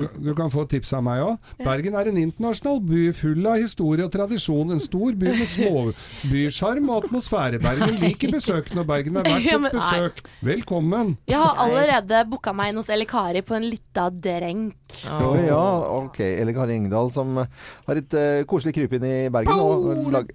[0.00, 1.38] Du, du kan få tips av meg òg.
[1.62, 4.72] Bergen er en internasjonal by full av historie og tradisjon.
[4.74, 7.60] En stor by med småbysjarm og atmosfære.
[7.62, 10.24] Bergen liker besøkende, og Bergen er verdt et besøk.
[10.42, 11.14] Velkommen!
[11.30, 14.74] Jeg har allerede booka meg inn hos Elikari Kari på en lita drenk.
[15.06, 15.62] Å ja,
[15.98, 16.20] ok.
[16.24, 17.50] Eller Kari Engdahl som eh,
[17.88, 19.60] har et uh, koselig krypinn i Bergen.
[19.60, 20.30] Og, lag-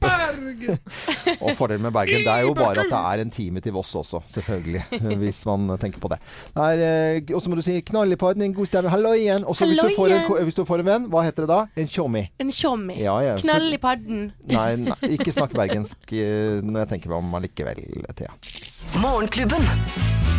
[1.44, 3.94] og fordelen med Bergen det er jo bare at det er en time til Voss
[3.98, 4.84] også, selvfølgelig.
[5.24, 6.20] Hvis man tenker på det.
[6.56, 9.46] det eh, og så må du si 'knall i podden', en god stemme, hallo igjen.
[9.46, 11.62] Og så hvis, du får en hvis du får en venn, hva heter det da?
[11.76, 12.26] En tjommi.
[12.40, 13.00] En tjommi.
[13.02, 13.38] Ja, ja.
[13.42, 14.28] Knall i padden.
[14.52, 17.82] Nei, nei, ikke snakk bergensk uh, når jeg tenker meg om allikevel,
[18.16, 18.36] Thea.
[19.02, 19.66] Morgenklubben.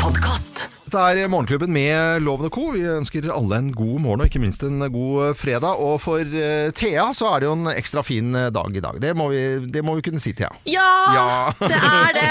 [0.02, 0.68] Podkast.
[0.92, 2.66] Dette er Morgenklubben med Loven og Co.
[2.74, 5.80] Vi ønsker alle en god morgen, og ikke minst en god fredag.
[5.80, 8.98] Og for eh, Thea så er det jo en ekstra fin eh, dag i dag.
[9.00, 9.40] Det må vi,
[9.72, 10.50] det må vi kunne si, Thea.
[10.68, 11.30] Ja, Ja.
[11.62, 12.28] det er det!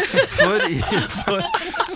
[0.44, 0.62] For,
[1.24, 1.42] for,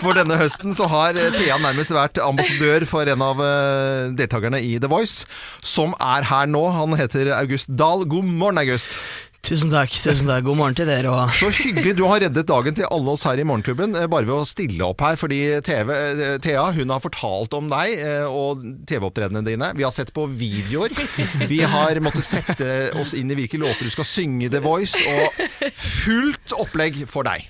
[0.01, 4.59] for denne høsten så har eh, Thea nærmest vært ambassadør for en av eh, deltakerne
[4.59, 5.23] i The Voice,
[5.63, 6.65] som er her nå.
[6.75, 8.03] Han heter August Dahl.
[8.11, 8.99] God morgen, August.
[9.45, 9.93] Tusen takk.
[10.03, 10.43] tusen takk.
[10.45, 11.09] God morgen til dere.
[11.09, 11.31] òg.
[11.33, 11.95] Så hyggelig.
[11.97, 14.83] Du har reddet dagen til alle oss her i Morgenklubben eh, bare ved å stille
[14.85, 15.15] opp her.
[15.19, 19.71] Fordi TV, eh, Thea hun har fortalt om deg eh, og TV-opptredenene dine.
[19.79, 20.93] Vi har sett på videoer.
[21.49, 24.99] Vi har måttet sette oss inn i hvilke låter du skal synge The Voice.
[24.99, 27.47] Og fullt opplegg for deg.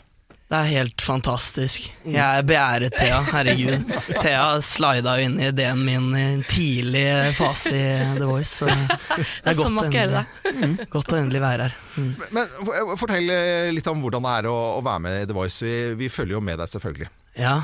[0.49, 1.83] Det er helt fantastisk.
[2.09, 3.19] Jeg er beæret Thea.
[3.27, 3.83] Herregud.
[4.23, 7.03] Thea slida jo inn i ideen min i en tidlig
[7.38, 8.55] fase i The Voice.
[8.63, 11.75] Så det Det er er godt, sånn man å endelig, godt å endelig være her.
[11.99, 12.09] Mm.
[12.33, 15.38] Men men, fortell eh, litt om hvordan det er å, å være med i The
[15.38, 15.62] Voice.
[15.62, 17.12] Vi, vi følger jo med deg, selvfølgelig.
[17.38, 17.55] Ja.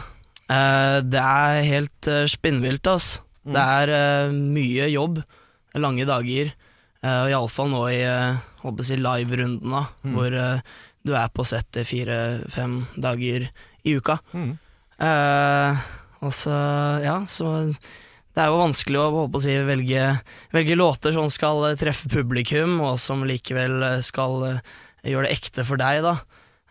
[0.45, 3.23] uh, det er helt uh, spinnvilt, altså.
[3.49, 3.95] Det er
[4.29, 5.23] uh, mye jobb.
[5.81, 6.53] Lange dager.
[7.01, 10.13] Uh, Iallfall nå i uh, jeg live-runden, da, Mm.
[10.19, 10.37] hvor
[11.05, 13.47] du er på settet fire-fem dager
[13.85, 14.17] i uka.
[15.05, 15.85] Eh,
[16.25, 16.55] og så,
[17.03, 17.51] ja, så
[18.35, 20.07] det er jo vanskelig å, å si, velge,
[20.55, 24.73] velge låter som skal treffe publikum, og som likevel skal eh,
[25.11, 26.17] gjøre det ekte for deg, da.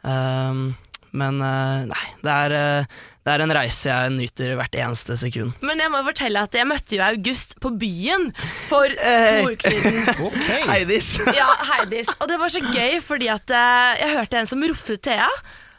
[0.05, 0.75] Ehm,
[1.15, 5.55] Men eh, nei, det er, eh, det er en reise jeg nyter hvert eneste sekund.
[5.65, 8.33] Men jeg må fortelle at jeg møtte jo August på byen
[8.69, 10.01] for to uker siden.
[10.73, 11.15] Heidis.
[11.37, 12.11] Ja, Heidis.
[12.19, 15.31] Og det var så gøy, fordi at eh, jeg hørte en som ropte Thea.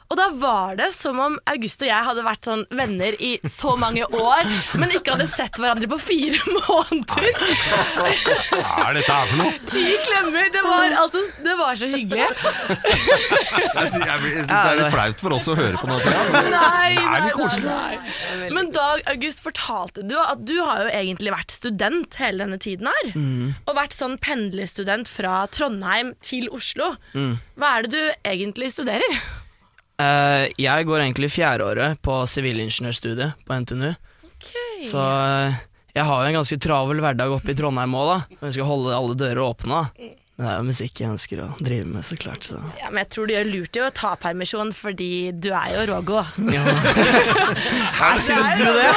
[0.05, 3.73] Og da var det som om August og jeg hadde vært sånn venner i så
[3.79, 4.45] mange år,
[4.77, 7.29] men ikke hadde sett hverandre på fire måneder.
[7.95, 9.53] Hva er dette her for noe?
[9.71, 10.51] Ti klemmer!
[10.55, 12.25] Det var, altså, det var så hyggelig.
[12.25, 16.13] Jeg synes, jeg, jeg, det er litt flaut for oss å høre på noe.
[16.53, 18.51] Nei, nei, nei.
[18.53, 22.91] Men Dag August fortalte du at du har jo egentlig vært student hele denne tiden
[22.91, 23.15] her.
[23.15, 23.55] Mm.
[23.65, 26.93] Og vært sånn pendlerstudent fra Trondheim til Oslo.
[27.17, 27.39] Mm.
[27.57, 29.19] Hva er det du egentlig studerer?
[29.95, 33.93] Eh, jeg går egentlig fjerdeåret på sivilingeniørstudiet på NTNU.
[34.85, 35.55] Så uh,
[35.95, 38.37] jeg har jo en ganske travel hverdag oppe i Trondheim òg, da.
[38.43, 39.79] Jeg skal holde alle dører åpne.
[39.79, 40.11] da.
[40.35, 42.43] Men det er jo musikk jeg ønsker å drive med, så klart.
[42.43, 42.59] Så.
[42.81, 45.85] Ja, men jeg tror du gjør lurt i å ta permisjon, fordi du er jo
[45.93, 46.25] rågå.
[48.01, 48.91] Her synes du det?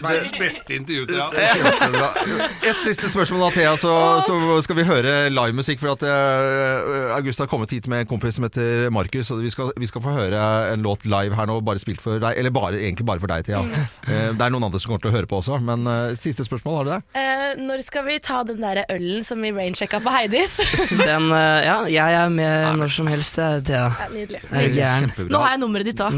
[0.00, 2.70] Verdens beste intervju til Det er.
[2.70, 3.92] Et siste spørsmål da, Thea, så,
[4.26, 5.80] så skal vi høre livemusikk.
[5.82, 9.52] For at eh, August har kommet hit med en kompis som heter Markus, og vi
[9.52, 10.40] skal, vi skal få høre
[10.72, 12.38] en låt live her nå, bare spilt for deg.
[12.40, 13.62] Eller bare, egentlig bare for deg, Thea.
[14.08, 16.46] Eh, det er noen andre som kommer til å høre på også, men eh, siste
[16.48, 17.00] spørsmål, har du det?
[17.20, 20.56] Eh, når skal vi ta den der ølen som vi rainchecka på Heidis?
[21.10, 23.86] Den, ja, jeg er med når som helst, jeg, Thea.
[23.98, 24.42] Ja, nydelig.
[24.50, 25.24] Er du.
[25.30, 26.14] Nå har jeg nummeret ditt òg.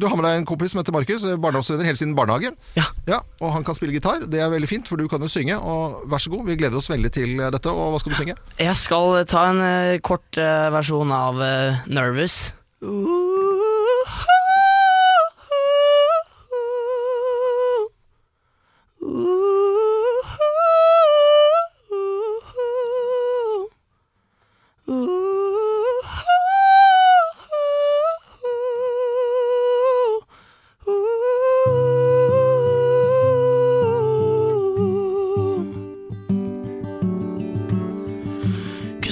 [0.00, 2.56] Du har med deg en kompis som heter Markus, barndomsvenner helt siden barnehagen.
[2.76, 3.20] Ja.
[3.40, 5.56] Og han kan spille gitar, det er veldig fint, for du kan jo synge.
[5.56, 7.72] Og vær så god, vi gleder oss veldig til dette.
[7.72, 8.36] Og hva skal du synge?
[8.60, 12.50] Jeg skal ta en uh, kort uh, versjon av uh, Nervous.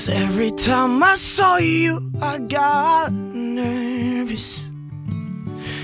[0.05, 4.67] Cause every time I saw you, I got nervous.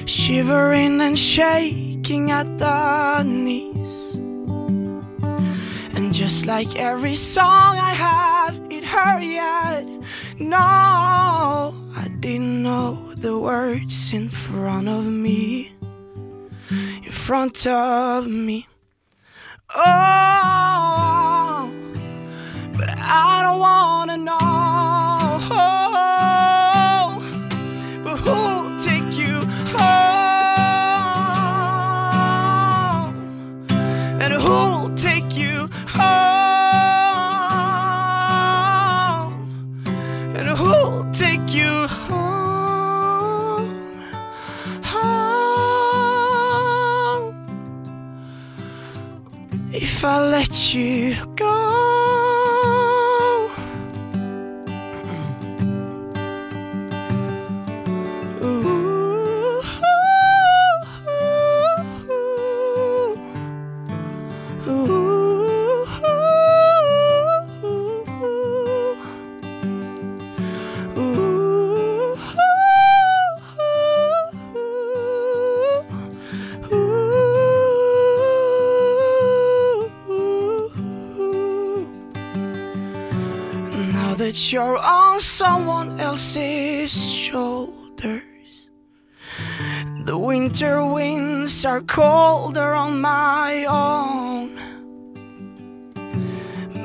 [0.04, 4.14] Shivering and shaking at the knees.
[5.96, 9.88] And just like every song I had, it hurt yet.
[10.38, 15.72] No, I didn't know the words in front of me.
[16.68, 18.68] In front of me.
[19.74, 21.19] Oh,
[23.12, 24.38] I don't wanna know.
[28.04, 29.40] But who'll take you
[29.74, 29.94] home?
[34.20, 36.20] And who'll take you home?
[40.36, 43.68] And who'll take you home?
[44.84, 46.20] Home?
[49.72, 51.16] If I let you
[84.30, 88.22] that you're on someone else's shoulders,
[90.04, 94.19] the winter winds are colder on my own.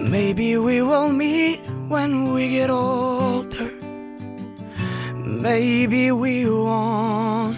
[0.09, 3.71] Maybe we will meet when we get older.
[5.15, 7.57] Maybe we won't.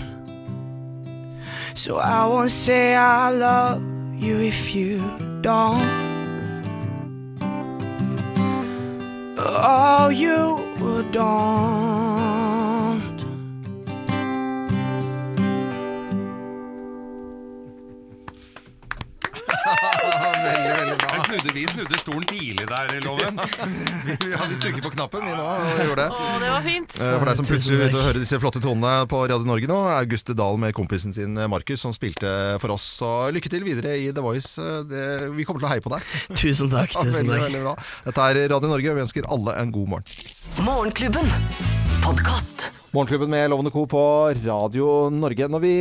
[1.76, 3.82] So I won't say I love
[4.16, 5.00] you if you
[5.42, 6.08] don't.
[9.38, 12.07] Oh, you don't.
[21.38, 23.38] Snudde, vi snudde stolen tidlig der, Loven.
[24.32, 26.08] Ja, vi trykket på knappen vi nå og gjorde det.
[26.18, 26.96] Å, det var fint.
[26.98, 29.78] Eh, For deg som plutselig begynte å høre disse flotte tonene på Radio Norge nå,
[29.98, 32.32] Auguste Dahl med kompisen sin eh, Markus som spilte
[32.64, 32.86] for oss.
[33.02, 34.56] Så lykke til videre i The Voice.
[34.62, 35.04] Eh, Det,
[35.36, 36.08] vi kommer til å heie på deg.
[36.42, 36.96] Tusen takk.
[36.96, 37.46] Ja, Tusen veldig, takk.
[37.48, 37.76] veldig bra.
[38.10, 40.18] Dette er Radio Norge, og vi ønsker alle en god morgen.
[40.66, 41.32] Morgenklubben.
[42.04, 42.70] Podcast.
[42.96, 43.86] Morgenklubben med Lovende Co.
[43.92, 44.04] på
[44.46, 45.50] Radio Norge.
[45.52, 45.74] Når vi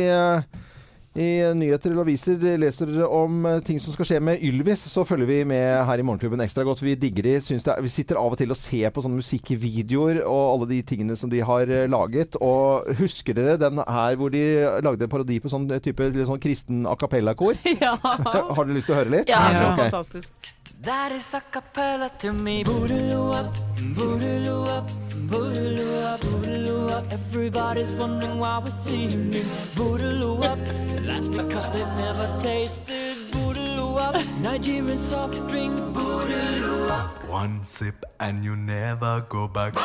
[1.17, 1.27] i
[1.57, 5.29] nyheter eller aviser leser dere om eh, ting som skal skje med Ylvis, så følger
[5.29, 6.83] vi med her i Morgenklubben ekstra godt.
[6.85, 7.35] Vi digger de.
[7.41, 10.81] Det er, vi sitter av og til og ser på sånne musikkvideoer og alle de
[10.85, 12.37] tingene som de har eh, laget.
[12.43, 14.43] Og husker dere den her hvor de
[14.85, 17.57] lagde en parodi på sånn type sånn kristen a cappella-kor?
[17.77, 17.93] Ja.
[18.01, 19.29] har dere lyst til å høre litt?
[19.29, 19.91] Ja, så okay.
[19.91, 20.53] fantastisk.
[20.81, 22.63] That is a cappella to me.
[22.63, 23.53] Boogaloo up,
[23.95, 24.89] boogaloo up,
[25.27, 27.11] boogaloo up, boogaloo up.
[27.11, 30.59] Everybody's wondering why we're singing boogaloo up.
[31.03, 34.23] That's because they've never tasted boogaloo up.
[34.39, 37.26] Nigerian soft drink boogaloo up.
[37.29, 39.73] One sip and you never go back.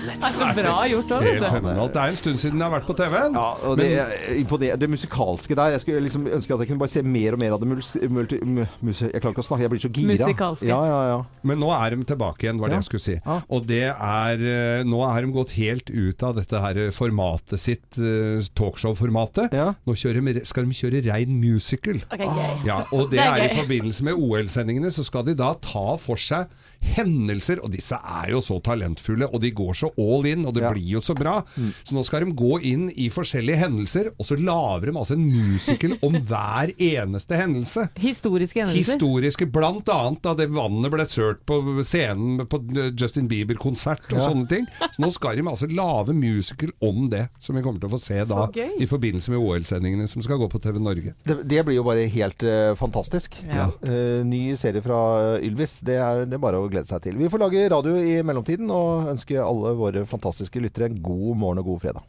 [0.00, 1.46] Det er så bra gjort òg, Helt vet du.
[1.54, 1.92] fenomenalt.
[1.94, 3.36] Det er en stund siden jeg har vært på TV-en.
[3.36, 6.82] Ja, og det, er imponer- det musikalske der Jeg skulle liksom ønske at jeg kunne
[6.82, 9.62] bare se mer og mer av det multi, multi, mu- Jeg klarer ikke å snakke,
[9.64, 10.08] jeg blir så gira.
[10.12, 10.66] Musikalske.
[10.68, 11.18] Ja, ja, ja.
[11.42, 12.80] Men nå er de tilbake igjen, var det Ja.
[12.80, 13.16] jeg skulle si.
[13.48, 14.34] Og det er
[14.80, 19.52] eh, Nå har de gått helt ut av dette her formatet sitt, eh, talkshow-formatet.
[19.86, 22.00] Nå kjører de, skal de kjøre rein musical.
[22.12, 22.66] Ok, gøy.
[22.66, 25.94] Ja, og det, Det er er, i forbindelse med OL-sendingene, så skal de da ta
[26.00, 30.46] for seg hendelser, og disse er jo så talentfulle, og de går så all in,
[30.48, 31.38] og det blir jo så bra.
[31.56, 31.70] Mm.
[31.84, 35.26] Så nå skal de gå inn i forskjellige hendelser, og så lager de altså en
[35.30, 37.86] musical om hver eneste hendelse.
[38.00, 38.96] Historiske hendelser.
[38.96, 42.62] Historiske, blant annet da det vannet ble sølt på scenen på
[42.98, 44.26] Justin Bieber-konsert og Ja.
[44.30, 44.66] sånne ting.
[44.80, 48.00] Så nå skal de altså lage musical om det, som vi kommer til å få
[48.02, 48.80] se da gøy.
[48.80, 51.14] i forbindelse med OL-sendingene som skal gå på TV Norge.
[51.24, 53.36] Det, det blir jo bare helt uh, fantastisk.
[53.46, 53.68] Ja.
[53.84, 55.78] Uh, ny serie fra Ylvis.
[55.84, 57.18] Det er, det er bare å glede seg til.
[57.20, 61.62] Vi får lage radio i mellomtiden og ønske alle våre fantastiske lyttere en god morgen
[61.62, 62.06] og god fredag.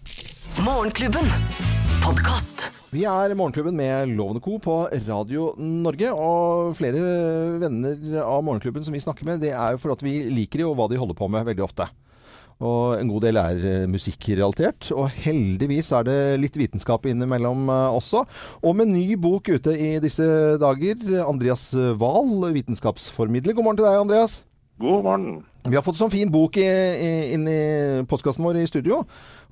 [0.65, 1.27] Morgenklubben.
[2.01, 2.69] Podkast.
[2.91, 4.57] Vi er Morgenklubben med Lovende Co.
[4.59, 4.73] på
[5.07, 6.09] Radio Norge.
[6.11, 6.99] Og flere
[7.61, 10.67] venner av Morgenklubben som vi snakker med, det er jo for at vi liker de
[10.67, 11.87] og hva de holder på med veldig ofte.
[12.61, 14.91] Og en god del er eh, musikkrelatert.
[14.91, 18.25] Og heldigvis er det litt vitenskap innimellom eh, også.
[18.61, 20.27] Og med ny bok ute i disse
[20.61, 21.01] dager.
[21.23, 23.55] Andreas Wahl, vitenskapsformidler.
[23.55, 24.41] God morgen til deg, Andreas.
[24.81, 25.25] God morgen.
[25.61, 27.61] Vi har fått sånn fin bok i, i, inn i
[28.09, 29.03] postkassen vår i studio.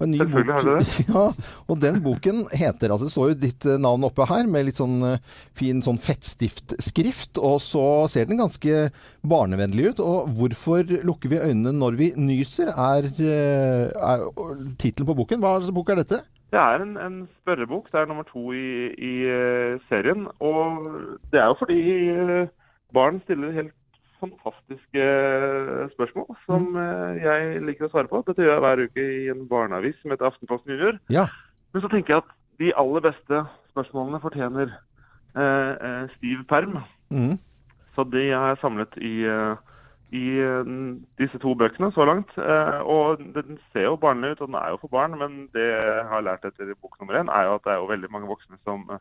[0.02, 1.04] En Selvfølgelig har dere det.
[1.14, 1.26] Ja,
[1.70, 4.80] og den boken heter altså Det står jo ditt eh, navn oppe her med litt
[4.80, 5.22] sånn eh,
[5.58, 7.38] fin sånn fettstiftskrift.
[7.38, 8.90] Og så ser den ganske
[9.22, 10.02] barnevennlig ut.
[10.02, 14.26] Og 'Hvorfor lukker vi øynene når vi nyser?' er, eh, er
[14.82, 15.44] tittelen på boken.
[15.46, 16.24] Hva slags bok er dette?
[16.50, 17.92] Det er en, en spørrebok.
[17.94, 19.14] Det er nummer to i, i
[19.92, 20.26] serien.
[20.42, 20.90] Og
[21.30, 21.82] det er jo fordi
[22.98, 23.76] barn stiller helt
[24.22, 28.22] fantastiske eh, spørsmål som eh, jeg liker å svare på.
[28.28, 31.00] Dette gjør jeg hver uke i en barneavis som heter Aftenposten Junior.
[31.14, 31.26] Ja.
[31.74, 34.74] Men så tenker jeg at de aller beste spørsmålene fortjener
[35.36, 36.82] eh, eh, stiv perm.
[37.10, 37.38] Mm.
[37.96, 39.80] Så de har jeg samlet i, eh,
[40.12, 40.70] i eh,
[41.22, 42.32] disse to bøkene så langt.
[42.38, 45.68] Eh, Og den ser jo barnlig ut, og den er jo for barn, men det
[45.70, 48.28] jeg har lært etter bok nummer én, er jo at det er jo veldig mange
[48.32, 48.98] voksne som, eh,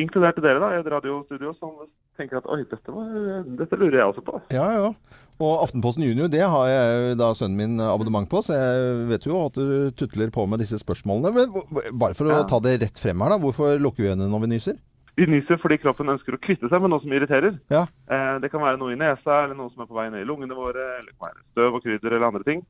[0.00, 1.70] inkludert dere da, i et radiostudio, som
[2.16, 4.40] tenker at oi, dette, var, dette lurer jeg også på.
[4.56, 4.90] Ja, ja.
[5.36, 9.36] Og Aftenposten Junior det har jeg da sønnen min abonnement på, så jeg vet jo
[9.44, 11.28] at du tutler på med disse spørsmålene.
[11.36, 12.44] Men bare for å Ja.
[12.48, 13.36] ta det rett frem her, da.
[13.38, 14.78] Hvorfor lukker vi øynene når vi nyser?
[15.16, 17.58] De nyser fordi kroppen ønsker å kvitte seg med noe som irriterer.
[17.72, 17.86] Ja.
[18.12, 20.28] Eh, det kan være noe i nesa, eller noe som er på vei ned i
[20.28, 22.66] lungene våre, eller det kan være støv og krydder eller andre ting.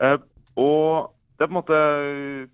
[0.00, 0.16] Eh,
[0.60, 1.82] og det er på en måte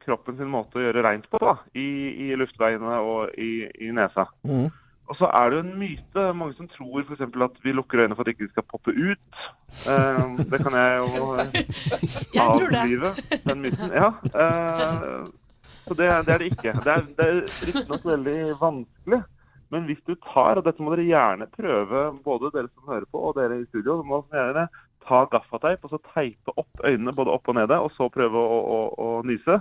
[0.03, 1.86] kroppen sin måte å gjøre rent på, da, i,
[2.26, 3.53] i luftveiene og i,
[3.86, 4.26] i nesa.
[4.47, 4.66] Mm.
[5.07, 6.22] Og så er det jo en myte.
[6.34, 7.22] Mange som tror f.eks.
[7.22, 9.40] at vi lukker øynene for at ikke skal poppe ut.
[9.90, 11.64] Eh, det kan jeg jo det.
[12.42, 13.12] avlive,
[13.47, 13.94] den myten.
[13.94, 14.11] Ja.
[14.26, 15.26] Eh,
[15.86, 16.74] så det, det er det ikke.
[16.82, 19.22] Det er, det er riktignok veldig vanskelig.
[19.75, 23.23] Men hvis du tar, og dette må dere gjerne prøve, både dere som hører på
[23.29, 24.67] og dere i studio, så må gjerne
[25.07, 28.61] ta gaffateip og så teipe opp øynene både opp og nede, og så prøve å,
[28.77, 29.61] å, å nyse.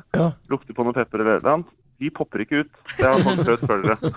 [0.52, 1.74] Lukte på noe pepper eller et annet.
[2.02, 2.72] De popper ikke ut.
[2.98, 3.98] Det har folk prøvd før dere.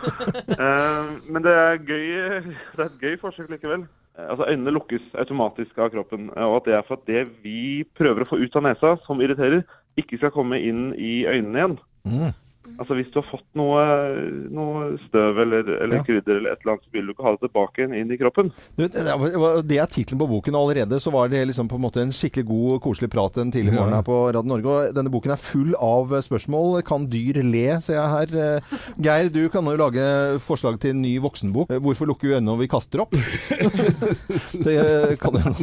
[0.59, 2.07] Eh, men det er gøy
[2.43, 3.85] Det er et gøy forsøk likevel.
[4.19, 6.33] Eh, altså Øynene lukkes automatisk av kroppen.
[6.35, 9.23] Og at det er for at det vi prøver å få ut av nesa, som
[9.23, 9.63] irriterer,
[10.01, 11.79] ikke skal komme inn i øynene igjen.
[12.09, 12.35] Mm.
[12.79, 13.83] Altså Hvis du har fått noe,
[14.55, 17.43] noe støv eller, eller krydder, eller et eller annet, så vil du ikke ha det
[17.47, 18.51] tilbake inn i kroppen.
[18.79, 20.59] Du, det er tittelen på boken.
[20.59, 23.75] Allerede så var det liksom på en måte en skikkelig god koselig prat en tidlig
[23.75, 24.69] morgen her på Radio Norge.
[24.75, 26.79] og Denne boken er full av spørsmål.
[26.87, 28.37] Kan dyr le, ser jeg her.
[28.45, 28.77] Eh,
[29.09, 30.05] Geir, du kan jo lage
[30.45, 31.73] forslag til en ny voksenbok.
[31.75, 33.17] Eh, Hvorfor lukker vi øynene når vi kaster opp?
[34.67, 35.55] det kan jo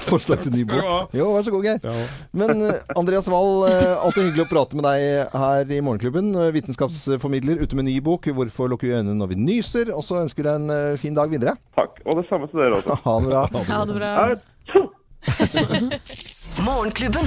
[0.00, 0.80] Forslag til ny du ha.
[1.04, 1.14] bok.
[1.16, 2.04] Jo, vær så god, Geir.
[2.36, 6.32] Men eh, Andreas Wahl, eh, alltid hyggelig å prate med deg her i Morgenklubben.
[6.40, 9.92] Eh, Vitenskapsformidler ute med ny bok 'Hvorfor lukker vi øynene når vi nyser'.
[9.94, 11.56] Og så ønsker jeg en eh, fin dag videre.
[11.76, 12.00] Takk.
[12.06, 12.96] Og det samme til dere også.
[13.06, 13.42] Ha det bra.
[13.74, 14.12] Ha det bra.
[16.66, 17.26] Morgenklubben.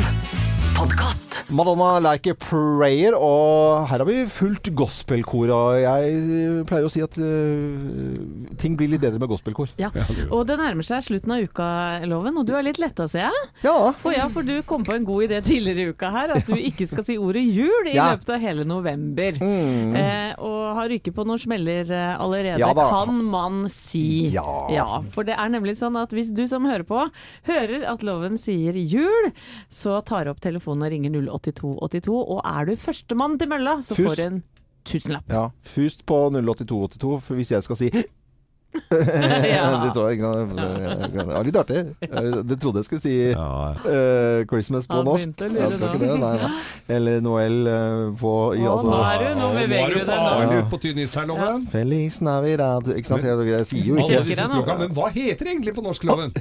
[1.54, 5.52] Madonna Like a Prayer, og her har vi fulgt gospelkor.
[5.54, 9.72] Og jeg pleier å si at uh, ting blir litt bedre med gospelkor.
[9.82, 9.90] Ja,
[10.30, 13.50] og det nærmer seg slutten av uka-loven, og du er litt letta, ser jeg.
[13.66, 13.76] Ja.
[14.02, 16.56] For ja, for du kom på en god idé tidligere i uka her, at du
[16.60, 18.12] ikke skal si ordet jul i Ja.
[18.14, 19.38] løpet av hele november.
[19.42, 19.96] Mm.
[20.00, 24.30] Eh, og har ryket på noen smeller eh, allerede, Ja kan man si.
[24.34, 25.02] Ja.
[25.14, 27.06] For det er nemlig sånn at hvis du som hører på,
[27.48, 29.30] hører at loven sier jul,
[29.72, 34.09] så tar opp telefonen og ringer 08282, og er du førstemann til mølla, så Fust.
[34.09, 34.43] får du en
[34.86, 35.30] tusenlapp.
[35.32, 37.91] Ja, Fust på 08282 for hvis jeg skal si
[39.53, 39.84] Ja.
[39.86, 41.82] det tror jeg ikke var litt artig.
[42.01, 45.36] Det trodde jeg skulle si uh, Christmas på norsk.
[45.38, 46.49] det, nei, nei.
[46.95, 50.82] Eller Noel uh, på i, altså, nå er du- nå beveger Nå er du på
[50.88, 51.67] tynn is her, Loven.
[51.69, 52.89] Feliz Navidad.
[52.97, 53.30] Ikke sant?
[53.30, 54.49] Jeg, jeg sier jo ikke
[54.82, 56.34] Men hva heter det egentlig på norsk, Loven?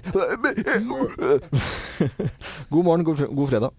[2.73, 3.77] God morgen, god, god fredag.